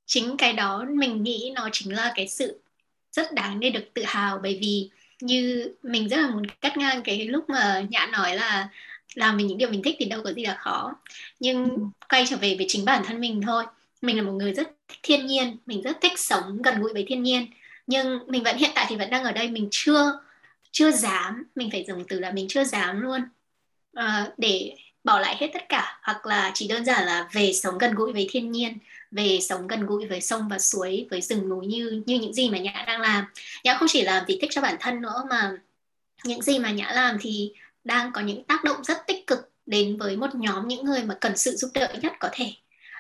chính 0.06 0.38
cái 0.38 0.54
đó 0.54 0.86
mình 0.90 1.24
nghĩ 1.24 1.54
nó 1.56 1.70
chính 1.72 1.96
là 1.96 2.12
cái 2.16 2.28
sự 2.28 2.62
rất 3.12 3.34
đáng 3.34 3.60
để 3.60 3.70
được 3.70 3.84
tự 3.94 4.04
hào 4.06 4.40
bởi 4.44 4.60
vì 4.62 4.92
như 5.22 5.72
mình 5.84 6.10
rất 6.10 6.18
là 6.18 6.30
muốn 6.30 6.44
cắt 6.62 6.78
ngang 6.78 7.02
cái 7.04 7.26
lúc 7.26 7.50
mà 7.50 7.82
nhã 7.90 8.08
nói 8.12 8.36
là 8.36 8.70
làm 9.18 9.38
về 9.38 9.44
những 9.44 9.58
điều 9.58 9.70
mình 9.70 9.82
thích 9.84 9.96
thì 10.00 10.06
đâu 10.06 10.22
có 10.24 10.34
gì 10.34 10.46
là 10.46 10.56
khó. 10.60 10.96
Nhưng 11.40 11.70
ừ. 11.70 11.78
quay 12.10 12.26
trở 12.30 12.38
về 12.38 12.56
với 12.58 12.66
chính 12.70 12.86
bản 12.86 13.04
thân 13.06 13.20
mình 13.20 13.42
thôi. 13.46 13.64
Mình 14.02 14.18
là 14.18 14.24
một 14.24 14.32
người 14.32 14.54
rất 14.54 14.72
thích 14.88 15.00
thiên 15.04 15.26
nhiên 15.26 15.58
mình 15.66 15.82
rất 15.82 15.98
thích 16.02 16.20
sống 16.20 16.62
gần 16.62 16.80
gũi 16.82 16.94
với 16.94 17.06
thiên 17.08 17.24
nhiên. 17.24 17.46
Nhưng 17.88 18.20
mình 18.28 18.44
vẫn 18.44 18.58
hiện 18.58 18.72
tại 18.76 18.86
thì 18.90 18.96
vẫn 18.96 19.10
đang 19.10 19.24
ở 19.24 19.32
đây 19.32 19.48
mình 19.48 19.68
chưa 19.72 20.20
chưa 20.72 20.92
dám. 20.92 21.44
Mình 21.56 21.72
phải 21.72 21.86
dùng 21.88 22.04
từ 22.08 22.20
là 22.20 22.32
mình 22.32 22.46
chưa 22.50 22.64
dám 22.64 23.02
luôn. 23.02 23.22
Uh, 24.00 24.38
để 24.38 24.76
bỏ 25.04 25.20
lại 25.20 25.36
hết 25.40 25.50
tất 25.54 25.70
cả. 25.70 26.00
Hoặc 26.02 26.26
là 26.26 26.52
chỉ 26.54 26.68
đơn 26.68 26.86
giản 26.86 27.06
là 27.06 27.30
về 27.34 27.54
sống 27.54 27.78
gần 27.78 27.96
gũi 27.96 28.14
với 28.14 28.28
thiên 28.32 28.52
nhiên 28.52 28.78
về 29.12 29.40
sống 29.42 29.68
gần 29.68 29.86
gũi 29.86 30.06
với 30.06 30.22
sông 30.22 30.48
và 30.50 30.60
suối 30.60 31.08
với 31.10 31.22
rừng 31.22 31.50
núi 31.50 31.68
như 31.68 32.04
như 32.06 32.20
những 32.20 32.34
gì 32.34 32.50
mà 32.50 32.58
nhã 32.58 32.84
đang 32.88 33.02
làm. 33.02 33.26
Nhã 33.64 33.74
không 33.74 33.88
chỉ 33.88 34.02
làm 34.02 34.24
vì 34.28 34.38
thích 34.42 34.50
cho 34.54 34.62
bản 34.62 34.76
thân 34.80 35.02
nữa 35.02 35.24
mà 35.30 35.52
những 36.24 36.42
gì 36.42 36.60
mà 36.60 36.72
nhã 36.72 36.92
làm 36.92 37.18
thì 37.22 37.52
đang 37.88 38.12
có 38.12 38.22
những 38.22 38.44
tác 38.44 38.64
động 38.64 38.84
rất 38.84 39.08
tích 39.08 39.28
cực 39.28 39.52
đến 39.66 39.98
với 39.98 40.18
một 40.18 40.36
nhóm 40.36 40.68
những 40.68 40.86
người 40.86 41.04
mà 41.04 41.16
cần 41.22 41.38
sự 41.38 41.56
giúp 41.56 41.70
đỡ 41.74 41.94
nhất 42.02 42.14
có 42.20 42.30
thể. 42.32 42.54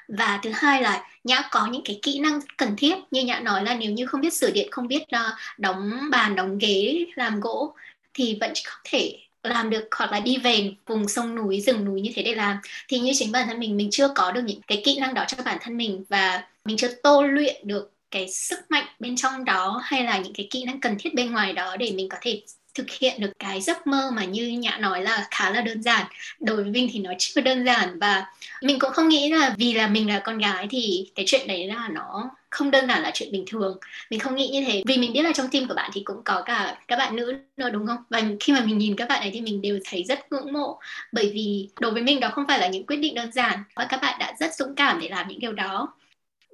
Và 0.07 0.39
thứ 0.43 0.51
hai 0.53 0.81
là 0.81 1.03
nhã 1.23 1.41
có 1.51 1.67
những 1.67 1.81
cái 1.85 1.99
kỹ 2.01 2.19
năng 2.19 2.39
cần 2.57 2.75
thiết. 2.77 2.95
Như 3.11 3.21
nhã 3.21 3.39
nói 3.39 3.63
là 3.63 3.75
nếu 3.75 3.91
như 3.91 4.05
không 4.05 4.21
biết 4.21 4.33
sửa 4.33 4.51
điện, 4.51 4.67
không 4.71 4.87
biết 4.87 5.03
ờ, 5.11 5.35
đóng 5.57 6.09
bàn, 6.11 6.35
đóng 6.35 6.57
ghế, 6.57 7.05
làm 7.15 7.39
gỗ, 7.39 7.75
thì 8.13 8.37
vẫn 8.41 8.53
không 8.65 8.81
thể 8.83 9.19
làm 9.43 9.69
được 9.69 9.87
hoặc 9.91 10.11
là 10.11 10.19
đi 10.19 10.37
về 10.37 10.73
vùng 10.85 11.07
sông 11.07 11.35
núi, 11.35 11.61
rừng 11.61 11.85
núi 11.85 12.01
như 12.01 12.11
thế 12.15 12.23
để 12.23 12.35
làm. 12.35 12.57
Thì 12.87 12.99
như 12.99 13.11
chính 13.15 13.31
bản 13.31 13.47
thân 13.47 13.59
mình 13.59 13.77
mình 13.77 13.89
chưa 13.91 14.07
có 14.15 14.31
được 14.31 14.41
những 14.45 14.61
cái 14.67 14.81
kỹ 14.85 14.99
năng 14.99 15.13
đó 15.13 15.25
cho 15.27 15.37
bản 15.45 15.57
thân 15.61 15.77
mình 15.77 16.05
và 16.09 16.43
mình 16.65 16.77
chưa 16.77 16.89
tô 17.03 17.23
luyện 17.23 17.55
được 17.67 17.91
cái 18.11 18.29
sức 18.29 18.59
mạnh 18.69 18.85
bên 18.99 19.15
trong 19.15 19.45
đó 19.45 19.81
hay 19.83 20.03
là 20.03 20.17
những 20.17 20.33
cái 20.33 20.47
kỹ 20.49 20.63
năng 20.65 20.81
cần 20.81 20.95
thiết 20.99 21.13
bên 21.13 21.31
ngoài 21.31 21.53
đó 21.53 21.77
để 21.77 21.91
mình 21.91 22.09
có 22.09 22.17
thể 22.21 22.43
thực 22.77 22.89
hiện 22.99 23.21
được 23.21 23.31
cái 23.39 23.61
giấc 23.61 23.87
mơ 23.87 24.11
mà 24.13 24.23
như 24.23 24.47
nhã 24.47 24.77
nói 24.77 25.01
là 25.01 25.27
khá 25.31 25.49
là 25.49 25.61
đơn 25.61 25.83
giản. 25.83 26.05
Đối 26.39 26.55
với 26.55 26.71
mình 26.71 26.89
thì 26.93 26.99
nó 26.99 27.11
chưa 27.19 27.41
đơn 27.41 27.65
giản 27.65 27.99
và 27.99 28.25
mình 28.61 28.79
cũng 28.79 28.91
không 28.91 29.09
nghĩ 29.09 29.31
là 29.31 29.55
vì 29.57 29.73
là 29.73 29.87
mình 29.87 30.09
là 30.09 30.19
con 30.19 30.37
gái 30.37 30.67
thì 30.69 31.11
cái 31.15 31.25
chuyện 31.27 31.47
đấy 31.47 31.67
là 31.67 31.89
nó 31.91 32.29
không 32.49 32.71
đơn 32.71 32.87
giản 32.87 33.01
là 33.01 33.11
chuyện 33.13 33.31
bình 33.31 33.43
thường. 33.47 33.77
Mình 34.09 34.19
không 34.19 34.35
nghĩ 34.35 34.47
như 34.47 34.63
thế. 34.67 34.83
Vì 34.85 34.97
mình 34.97 35.13
biết 35.13 35.21
là 35.21 35.31
trong 35.33 35.49
team 35.49 35.67
của 35.67 35.73
bạn 35.73 35.91
thì 35.93 36.01
cũng 36.05 36.21
có 36.23 36.41
cả 36.45 36.77
các 36.87 36.95
bạn 36.95 37.15
nữ 37.15 37.37
nữa, 37.57 37.69
đúng 37.69 37.87
không? 37.87 37.97
Và 38.09 38.21
khi 38.39 38.53
mà 38.53 38.61
mình 38.65 38.77
nhìn 38.77 38.95
các 38.95 39.09
bạn 39.09 39.21
ấy 39.21 39.31
thì 39.31 39.41
mình 39.41 39.61
đều 39.61 39.79
thấy 39.85 40.03
rất 40.03 40.31
ngưỡng 40.31 40.53
mộ. 40.53 40.79
Bởi 41.11 41.31
vì 41.33 41.69
đối 41.79 41.91
với 41.91 42.01
mình 42.01 42.19
đó 42.19 42.29
không 42.33 42.45
phải 42.47 42.59
là 42.59 42.67
những 42.67 42.85
quyết 42.85 42.97
định 42.97 43.15
đơn 43.15 43.31
giản. 43.31 43.59
Và 43.75 43.85
các 43.89 44.01
bạn 44.01 44.19
đã 44.19 44.33
rất 44.39 44.55
dũng 44.55 44.75
cảm 44.75 44.99
để 45.01 45.09
làm 45.09 45.27
những 45.27 45.39
điều 45.39 45.53
đó 45.53 45.93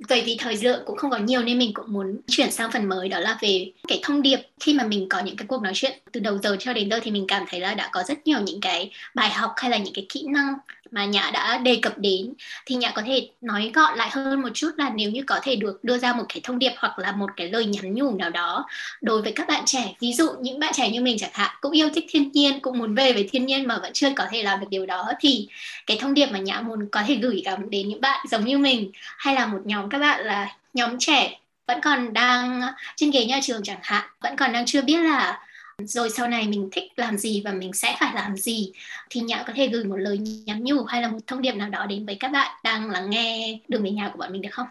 vậy 0.07 0.23
vì 0.25 0.37
thời 0.39 0.57
lượng 0.61 0.83
cũng 0.85 0.97
không 0.97 1.11
có 1.11 1.17
nhiều 1.17 1.43
nên 1.43 1.57
mình 1.57 1.71
cũng 1.73 1.93
muốn 1.93 2.17
chuyển 2.27 2.51
sang 2.51 2.71
phần 2.71 2.89
mới, 2.89 3.09
đó 3.09 3.19
là 3.19 3.37
về 3.41 3.71
cái 3.87 3.99
thông 4.03 4.21
điệp 4.21 4.39
khi 4.59 4.73
mà 4.73 4.83
mình 4.83 5.09
có 5.09 5.19
những 5.19 5.35
cái 5.35 5.47
cuộc 5.47 5.61
nói 5.61 5.73
chuyện 5.75 5.99
từ 6.11 6.19
đầu 6.19 6.37
giờ 6.37 6.55
cho 6.59 6.73
đến 6.73 6.89
giờ 6.89 6.99
thì 7.03 7.11
mình 7.11 7.25
cảm 7.27 7.45
thấy 7.49 7.59
là 7.59 7.73
đã 7.73 7.89
có 7.91 8.03
rất 8.03 8.27
nhiều 8.27 8.39
những 8.39 8.61
cái 8.61 8.91
bài 9.15 9.29
học 9.29 9.51
hay 9.57 9.71
là 9.71 9.77
những 9.77 9.93
cái 9.93 10.05
kỹ 10.09 10.25
năng 10.27 10.53
mà 10.93 11.06
nhã 11.06 11.32
đã 11.34 11.58
đề 11.58 11.79
cập 11.82 11.97
đến, 11.97 12.34
thì 12.65 12.75
nhã 12.75 12.91
có 12.91 13.01
thể 13.06 13.29
nói 13.41 13.71
gọn 13.73 13.97
lại 13.97 14.10
hơn 14.12 14.41
một 14.41 14.49
chút 14.53 14.69
là 14.77 14.89
nếu 14.95 15.12
như 15.12 15.23
có 15.27 15.39
thể 15.43 15.56
được 15.56 15.84
đưa 15.84 15.97
ra 15.97 16.13
một 16.13 16.23
cái 16.29 16.41
thông 16.43 16.60
điệp 16.60 16.73
hoặc 16.77 16.99
là 16.99 17.12
một 17.12 17.29
cái 17.36 17.49
lời 17.49 17.65
nhắn 17.65 17.93
nhủ 17.93 18.17
nào 18.17 18.29
đó 18.29 18.65
đối 19.01 19.21
với 19.21 19.32
các 19.32 19.47
bạn 19.47 19.63
trẻ. 19.65 19.93
Ví 19.99 20.13
dụ 20.13 20.29
những 20.41 20.60
bạn 20.60 20.73
trẻ 20.73 20.89
như 20.89 21.01
mình 21.01 21.17
chẳng 21.19 21.29
hạn, 21.34 21.51
cũng 21.62 21.71
yêu 21.71 21.89
thích 21.95 22.06
thiên 22.10 22.32
nhiên, 22.32 22.60
cũng 22.60 22.77
muốn 22.77 22.95
về 22.95 23.13
với 23.13 23.29
thiên 23.32 23.45
nhiên 23.45 23.67
mà 23.67 23.77
vẫn 23.77 23.93
chưa 23.93 24.10
có 24.15 24.25
thể 24.32 24.43
làm 24.43 24.60
được 24.60 24.67
điều 24.69 24.86
đó, 24.86 25.12
thì 25.19 25.47
cái 25.88 25.97
thông 26.01 26.13
điệp 26.13 26.27
mà 26.32 26.39
nhã 26.39 26.62
muốn 26.62 26.89
có 26.91 27.03
thể 27.08 27.15
gửi 27.15 27.41
gắm 27.45 27.69
đến 27.69 27.89
những 27.89 28.01
bạn 28.01 28.25
giống 28.29 28.45
như 28.45 28.58
mình 28.58 28.91
hay 29.17 29.36
là 29.36 29.47
một 29.47 29.60
nhóm 29.65 29.89
các 29.89 29.99
bạn 29.99 30.25
là 30.25 30.56
nhóm 30.73 30.99
trẻ 30.99 31.39
vẫn 31.67 31.82
còn 31.82 32.13
đang 32.13 32.62
trên 32.95 33.12
ghế 33.12 33.25
nhà 33.25 33.39
trường 33.43 33.63
chẳng 33.63 33.79
hạn, 33.84 34.03
vẫn 34.21 34.36
còn 34.36 34.53
đang 34.53 34.65
chưa 34.65 34.82
biết 34.82 34.97
là 34.97 35.39
rồi 35.79 36.09
sau 36.09 36.27
này 36.27 36.47
mình 36.47 36.69
thích 36.71 36.91
làm 36.95 37.17
gì 37.17 37.41
và 37.45 37.51
mình 37.53 37.73
sẽ 37.73 37.95
phải 37.99 38.15
làm 38.15 38.38
gì 38.38 38.71
thì 39.09 39.21
nhã 39.21 39.43
có 39.47 39.53
thể 39.55 39.67
gửi 39.67 39.83
một 39.83 39.97
lời 39.97 40.17
nhắn 40.17 40.63
nhủ 40.63 40.83
hay 40.83 41.01
là 41.01 41.12
một 41.12 41.17
thông 41.27 41.41
điệp 41.41 41.53
nào 41.53 41.69
đó 41.69 41.86
đến 41.86 42.05
với 42.05 42.17
các 42.19 42.31
bạn 42.31 42.51
đang 42.63 42.89
lắng 42.89 43.09
nghe 43.09 43.59
đường 43.67 43.83
về 43.83 43.91
nhà 43.91 44.09
của 44.13 44.19
bọn 44.19 44.31
mình 44.31 44.41
được 44.41 44.49
không? 44.51 44.67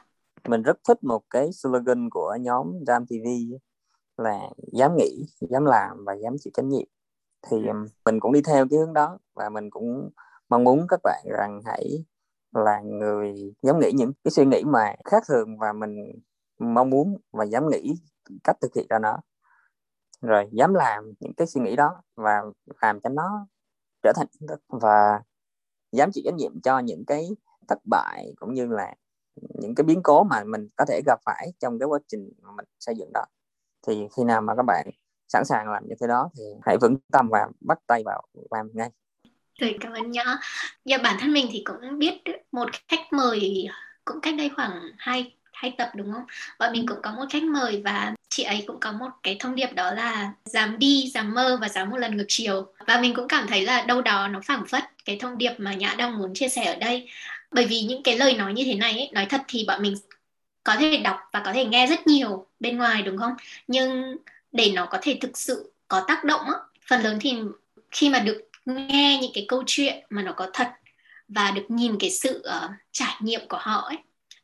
Mình 0.49 0.62
rất 0.62 0.77
thích 0.88 1.05
một 1.05 1.23
cái 1.31 1.53
slogan 1.53 2.11
của 2.11 2.37
nhóm 2.41 2.67
Jam 2.87 3.07
TV 3.07 3.55
là 4.17 4.38
dám 4.73 4.97
nghĩ 4.97 5.27
dám 5.41 5.65
làm 5.65 6.05
và 6.05 6.15
dám 6.15 6.37
chịu 6.41 6.51
trách 6.55 6.65
nhiệm. 6.65 6.87
Thì 7.51 7.57
ừ. 7.67 7.73
mình 8.05 8.21
cũng 8.21 8.33
đi 8.33 8.41
theo 8.47 8.67
cái 8.71 8.79
hướng 8.79 8.93
đó 8.93 9.19
và 9.35 9.49
mình 9.49 9.71
cũng 9.71 10.11
mong 10.49 10.65
muốn 10.65 10.87
các 10.88 11.01
bạn 11.05 11.25
rằng 11.38 11.61
hãy 11.67 12.05
là 12.53 12.81
người 12.81 13.55
dám 13.62 13.81
nghĩ 13.81 13.93
những 13.93 14.12
cái 14.25 14.31
suy 14.31 14.45
nghĩ 14.45 14.62
mà 14.65 14.95
khác 15.05 15.23
thường 15.29 15.59
và 15.59 15.73
mình 15.73 16.12
mong 16.59 16.91
muốn 16.91 17.19
và 17.33 17.45
dám 17.45 17.69
nghĩ 17.69 17.95
cách 18.45 18.57
thực 18.61 18.75
hiện 18.75 18.87
ra 18.88 18.99
nó 18.99 19.17
rồi, 20.23 20.49
dám 20.53 20.75
làm 20.75 21.13
những 21.21 21.33
cái 21.37 21.47
suy 21.47 21.61
nghĩ 21.61 21.77
đó 21.77 22.03
và 22.17 22.43
làm 22.81 23.01
cho 23.01 23.11
nó 23.11 23.47
trở 24.03 24.13
thành 24.17 24.27
thực 24.49 24.61
và 24.69 25.21
dám 25.93 26.11
chịu 26.13 26.23
trách 26.25 26.35
nhiệm 26.35 26.61
cho 26.61 26.79
những 26.79 27.05
cái 27.07 27.29
thất 27.69 27.79
bại 27.85 28.33
cũng 28.37 28.55
như 28.55 28.67
là 28.67 28.95
những 29.37 29.75
cái 29.75 29.85
biến 29.85 30.01
cố 30.03 30.25
mà 30.25 30.45
mình 30.45 30.69
có 30.77 30.85
thể 30.89 31.01
gặp 31.07 31.19
phải 31.25 31.53
trong 31.59 31.79
cái 31.79 31.87
quá 31.87 31.99
trình 32.09 32.33
mà 32.43 32.51
mình 32.57 32.67
xây 32.81 32.95
dựng 32.99 33.13
đó 33.13 33.25
thì 33.87 34.09
khi 34.17 34.25
nào 34.25 34.41
mà 34.41 34.55
các 34.57 34.63
bạn 34.63 34.87
sẵn 35.29 35.45
sàng 35.45 35.71
làm 35.71 35.89
như 35.89 35.95
thế 36.01 36.07
đó 36.07 36.31
thì 36.37 36.45
hãy 36.63 36.77
vững 36.81 36.97
tâm 37.13 37.29
và 37.29 37.49
bắt 37.61 37.79
tay 37.87 38.03
vào 38.07 38.23
làm 38.51 38.69
ngay 38.75 38.91
rồi, 39.61 39.77
cảm 39.81 39.93
ơn 39.93 40.11
nhã. 40.11 40.25
Dạ 40.85 40.99
bản 41.05 41.17
thân 41.21 41.33
mình 41.33 41.47
thì 41.51 41.63
cũng 41.65 41.99
biết 41.99 42.23
một 42.53 42.69
khách 42.89 43.13
mời, 43.13 43.69
cũng 44.05 44.21
cách 44.23 44.35
đây 44.39 44.51
khoảng 44.57 44.73
hai 44.99 45.37
hay 45.53 45.75
tập 45.79 45.91
đúng 45.95 46.12
không? 46.12 46.25
Bọn 46.59 46.73
mình 46.73 46.87
cũng 46.87 46.99
có 47.03 47.12
một 47.12 47.25
khách 47.31 47.43
mời 47.43 47.83
và 47.85 48.15
chị 48.29 48.43
ấy 48.43 48.65
cũng 48.67 48.81
có 48.81 48.93
một 48.93 49.09
cái 49.23 49.37
thông 49.41 49.55
điệp 49.55 49.73
đó 49.75 49.91
là 49.91 50.33
dám 50.45 50.79
đi 50.79 51.11
dám 51.15 51.35
mơ 51.35 51.59
và 51.61 51.69
dám 51.69 51.91
một 51.91 51.97
lần 51.97 52.17
ngược 52.17 52.25
chiều. 52.29 52.67
Và 52.87 53.01
mình 53.01 53.15
cũng 53.15 53.29
cảm 53.29 53.47
thấy 53.47 53.62
là 53.62 53.83
đâu 53.83 54.01
đó 54.01 54.29
nó 54.29 54.41
phảng 54.45 54.67
phất 54.67 54.85
cái 55.05 55.17
thông 55.21 55.38
điệp 55.38 55.53
mà 55.59 55.75
nhã 55.75 55.95
đang 55.99 56.19
muốn 56.19 56.35
chia 56.35 56.49
sẻ 56.49 56.65
ở 56.65 56.75
đây. 56.77 57.09
Bởi 57.51 57.67
vì 57.67 57.83
những 57.83 58.03
cái 58.03 58.19
lời 58.19 58.35
nói 58.35 58.53
như 58.53 58.65
thế 58.65 58.75
này 58.75 58.93
ấy, 58.93 59.11
nói 59.12 59.27
thật 59.27 59.41
thì 59.49 59.65
bọn 59.69 59.83
mình 59.83 59.95
có 60.65 60.77
thể 60.77 60.97
đọc 60.97 61.17
và 61.33 61.43
có 61.45 61.53
thể 61.53 61.65
nghe 61.65 61.87
rất 61.87 62.07
nhiều 62.07 62.47
bên 62.61 62.79
ngoài 62.79 63.03
đúng 63.03 63.19
không? 63.19 63.33
Nhưng 63.67 64.17
để 64.53 64.73
nó 64.75 64.87
có 64.87 64.99
thể 65.03 65.19
thực 65.21 65.38
sự 65.38 65.73
có 65.88 66.05
tác 66.09 66.25
động 66.25 66.41
á 66.45 66.55
phần 66.87 67.03
lớn 67.03 67.19
thì 67.21 67.37
khi 67.91 68.09
mà 68.09 68.19
được 68.19 68.49
nghe 68.67 69.19
những 69.23 69.31
cái 69.35 69.45
câu 69.49 69.62
chuyện 69.67 70.05
mà 70.11 70.23
nó 70.23 70.33
có 70.33 70.51
thật 70.53 70.69
và 71.29 71.51
được 71.51 71.65
nhìn 71.69 71.97
cái 72.01 72.11
sự 72.11 72.45
uh, 72.65 72.71
trải 72.93 73.15
nghiệm 73.21 73.49
của 73.49 73.59
họ 73.61 73.81
ấy 73.81 73.97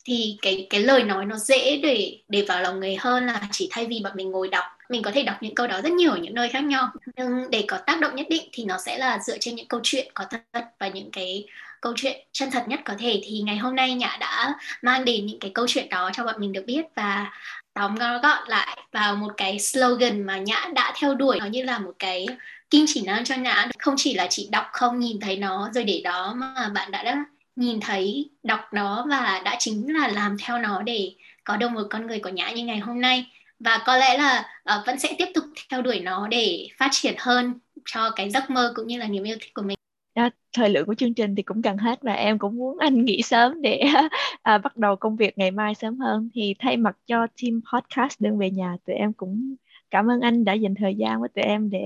thì 0.08 0.36
cái 0.42 0.66
cái 0.70 0.80
lời 0.80 1.02
nói 1.02 1.26
nó 1.26 1.36
dễ 1.36 1.80
để 1.82 2.18
để 2.28 2.44
vào 2.48 2.60
lòng 2.62 2.80
người 2.80 2.96
hơn 2.96 3.26
là 3.26 3.40
chỉ 3.52 3.68
thay 3.70 3.86
vì 3.86 4.00
bọn 4.04 4.12
mình 4.16 4.30
ngồi 4.30 4.48
đọc. 4.48 4.64
Mình 4.88 5.02
có 5.02 5.10
thể 5.14 5.22
đọc 5.22 5.36
những 5.40 5.54
câu 5.54 5.66
đó 5.66 5.80
rất 5.80 5.92
nhiều 5.92 6.10
ở 6.10 6.16
những 6.16 6.34
nơi 6.34 6.48
khác 6.48 6.64
nhau. 6.64 6.88
Nhưng 7.16 7.50
để 7.50 7.64
có 7.68 7.78
tác 7.78 8.00
động 8.00 8.16
nhất 8.16 8.26
định 8.30 8.48
thì 8.52 8.64
nó 8.64 8.78
sẽ 8.78 8.98
là 8.98 9.18
dựa 9.18 9.38
trên 9.40 9.54
những 9.54 9.68
câu 9.68 9.80
chuyện 9.82 10.06
có 10.14 10.24
thật 10.52 10.64
và 10.78 10.88
những 10.88 11.10
cái 11.10 11.44
câu 11.80 11.92
chuyện 11.96 12.26
chân 12.32 12.50
thật 12.50 12.64
nhất 12.68 12.80
có 12.84 12.94
thể. 12.98 13.20
Thì 13.24 13.40
ngày 13.40 13.56
hôm 13.56 13.76
nay 13.76 13.94
nhã 13.94 14.16
đã 14.20 14.54
mang 14.82 15.04
đến 15.04 15.26
những 15.26 15.38
cái 15.38 15.50
câu 15.54 15.66
chuyện 15.68 15.88
đó 15.88 16.10
cho 16.14 16.24
bọn 16.24 16.34
mình 16.38 16.52
được 16.52 16.64
biết 16.66 16.84
và 16.94 17.32
tóm 17.74 17.94
gọn 17.94 18.48
lại 18.48 18.78
vào 18.92 19.16
một 19.16 19.32
cái 19.36 19.58
slogan 19.58 20.22
mà 20.22 20.38
nhã 20.38 20.68
đã 20.74 20.92
theo 21.00 21.14
đuổi. 21.14 21.38
Nó 21.40 21.46
như 21.46 21.62
là 21.62 21.78
một 21.78 21.92
cái 21.98 22.26
kim 22.70 22.84
chỉ 22.88 23.02
nam 23.02 23.24
cho 23.24 23.34
nhã. 23.34 23.68
Không 23.78 23.94
chỉ 23.96 24.14
là 24.14 24.26
chỉ 24.30 24.48
đọc 24.52 24.66
không 24.72 25.00
nhìn 25.00 25.20
thấy 25.20 25.36
nó 25.36 25.70
rồi 25.74 25.84
để 25.84 26.00
đó 26.04 26.34
mà 26.36 26.68
bạn 26.74 26.90
đã, 26.90 27.02
đã 27.02 27.24
nhìn 27.58 27.80
thấy 27.80 28.30
đọc 28.42 28.60
nó 28.72 29.06
và 29.10 29.42
đã 29.44 29.56
chính 29.58 29.94
là 29.94 30.08
làm 30.08 30.36
theo 30.44 30.58
nó 30.58 30.82
để 30.82 31.12
có 31.44 31.56
được 31.56 31.68
một 31.68 31.82
con 31.90 32.06
người 32.06 32.20
của 32.20 32.28
nhã 32.28 32.50
như 32.50 32.64
ngày 32.64 32.78
hôm 32.78 33.00
nay. 33.00 33.26
Và 33.60 33.82
có 33.86 33.96
lẽ 33.96 34.18
là 34.18 34.44
uh, 34.78 34.86
vẫn 34.86 34.98
sẽ 34.98 35.14
tiếp 35.18 35.26
tục 35.34 35.44
theo 35.70 35.82
đuổi 35.82 36.00
nó 36.00 36.28
để 36.28 36.68
phát 36.78 36.88
triển 36.92 37.14
hơn 37.18 37.54
cho 37.84 38.10
cái 38.16 38.30
giấc 38.30 38.50
mơ 38.50 38.72
cũng 38.76 38.86
như 38.86 38.98
là 38.98 39.08
niềm 39.08 39.22
yêu 39.22 39.36
thích 39.40 39.54
của 39.54 39.62
mình. 39.62 39.78
Đó, 40.14 40.28
thời 40.52 40.70
lượng 40.70 40.86
của 40.86 40.94
chương 40.94 41.14
trình 41.14 41.34
thì 41.34 41.42
cũng 41.42 41.60
gần 41.60 41.76
hết 41.76 42.02
và 42.02 42.12
em 42.12 42.38
cũng 42.38 42.56
muốn 42.56 42.78
anh 42.78 43.04
nghỉ 43.04 43.22
sớm 43.22 43.62
để 43.62 43.82
à, 44.42 44.58
bắt 44.58 44.76
đầu 44.76 44.96
công 44.96 45.16
việc 45.16 45.38
ngày 45.38 45.50
mai 45.50 45.74
sớm 45.74 45.98
hơn. 45.98 46.28
Thì 46.34 46.54
thay 46.58 46.76
mặt 46.76 46.96
cho 47.06 47.26
team 47.42 47.60
podcast 47.72 48.20
đường 48.20 48.38
về 48.38 48.50
nhà 48.50 48.76
tụi 48.86 48.96
em 48.96 49.12
cũng 49.12 49.54
cảm 49.90 50.10
ơn 50.10 50.20
anh 50.20 50.44
đã 50.44 50.52
dành 50.52 50.74
thời 50.74 50.94
gian 50.94 51.20
với 51.20 51.28
tụi 51.28 51.44
em 51.44 51.70
để 51.70 51.80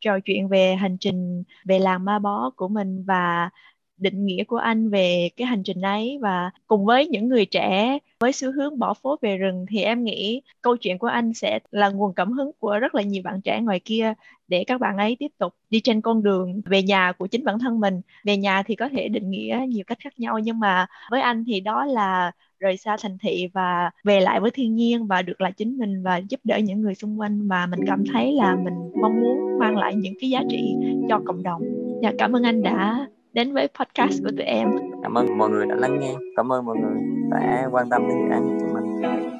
trò 0.00 0.20
chuyện 0.24 0.48
về 0.48 0.74
hành 0.74 0.96
trình 1.00 1.42
về 1.64 1.78
làng 1.78 2.04
ma 2.04 2.18
bó 2.18 2.50
của 2.56 2.68
mình 2.68 3.04
và 3.06 3.50
định 3.96 4.26
nghĩa 4.26 4.44
của 4.44 4.56
anh 4.56 4.90
về 4.90 5.28
cái 5.36 5.46
hành 5.46 5.62
trình 5.62 5.80
ấy. 5.80 6.18
Và 6.20 6.50
cùng 6.66 6.84
với 6.84 7.06
những 7.06 7.28
người 7.28 7.46
trẻ 7.46 7.98
với 8.20 8.32
xu 8.32 8.52
hướng 8.52 8.78
bỏ 8.78 8.94
phố 8.94 9.16
về 9.22 9.36
rừng 9.36 9.66
thì 9.68 9.82
em 9.82 10.04
nghĩ 10.04 10.42
câu 10.62 10.76
chuyện 10.76 10.98
của 10.98 11.06
anh 11.06 11.34
sẽ 11.34 11.58
là 11.70 11.88
nguồn 11.88 12.14
cảm 12.14 12.32
hứng 12.32 12.50
của 12.58 12.78
rất 12.78 12.94
là 12.94 13.02
nhiều 13.02 13.22
bạn 13.24 13.40
trẻ 13.40 13.60
ngoài 13.60 13.80
kia 13.80 14.14
để 14.48 14.64
các 14.66 14.80
bạn 14.80 14.96
ấy 14.96 15.16
tiếp 15.18 15.32
tục 15.38 15.54
đi 15.70 15.80
trên 15.80 16.00
con 16.00 16.22
đường 16.22 16.60
về 16.64 16.82
nhà 16.82 17.12
của 17.12 17.26
chính 17.26 17.44
bản 17.44 17.58
thân 17.58 17.80
mình. 17.80 18.00
Về 18.24 18.36
nhà 18.36 18.62
thì 18.62 18.74
có 18.74 18.88
thể 18.88 19.08
định 19.08 19.30
nghĩa 19.30 19.60
nhiều 19.68 19.84
cách 19.86 19.98
khác 20.00 20.12
nhau 20.18 20.38
nhưng 20.38 20.60
mà 20.60 20.86
với 21.10 21.20
anh 21.20 21.44
thì 21.46 21.60
đó 21.60 21.84
là 21.84 22.32
rời 22.58 22.76
xa 22.76 22.96
thành 23.02 23.18
thị 23.18 23.48
và 23.54 23.90
về 24.04 24.20
lại 24.20 24.40
với 24.40 24.50
thiên 24.50 24.74
nhiên 24.74 25.06
và 25.06 25.22
được 25.22 25.40
là 25.40 25.50
chính 25.50 25.78
mình 25.78 26.02
và 26.02 26.16
giúp 26.16 26.40
đỡ 26.44 26.56
những 26.58 26.80
người 26.80 26.94
xung 26.94 27.20
quanh. 27.20 27.48
Mà 27.48 27.66
mình 27.66 27.80
cảm 27.86 28.04
thấy 28.12 28.32
là 28.32 28.56
mình 28.56 28.74
mong 29.02 29.20
muốn 29.20 29.58
mang 29.58 29.76
lại 29.76 29.94
những 29.96 30.14
cái 30.20 30.30
giá 30.30 30.42
trị 30.48 30.76
cho 31.08 31.20
cộng 31.24 31.42
đồng. 31.42 31.62
Dạ, 32.02 32.12
cảm 32.18 32.36
ơn 32.36 32.42
anh 32.42 32.62
đã 32.62 33.06
đến 33.36 33.54
với 33.54 33.68
podcast 33.68 34.22
của 34.22 34.30
tụi 34.36 34.46
em. 34.46 34.70
Cảm 35.02 35.14
ơn 35.14 35.38
mọi 35.38 35.50
người 35.50 35.66
đã 35.66 35.74
lắng 35.74 36.00
nghe. 36.00 36.14
Cảm 36.36 36.52
ơn 36.52 36.64
mọi 36.64 36.76
người 36.76 37.00
đã 37.30 37.68
quan 37.70 37.88
tâm 37.90 38.08
đến 38.08 38.18
dự 38.18 38.30
án 38.30 38.58
của 38.60 38.66
mình. 38.74 39.35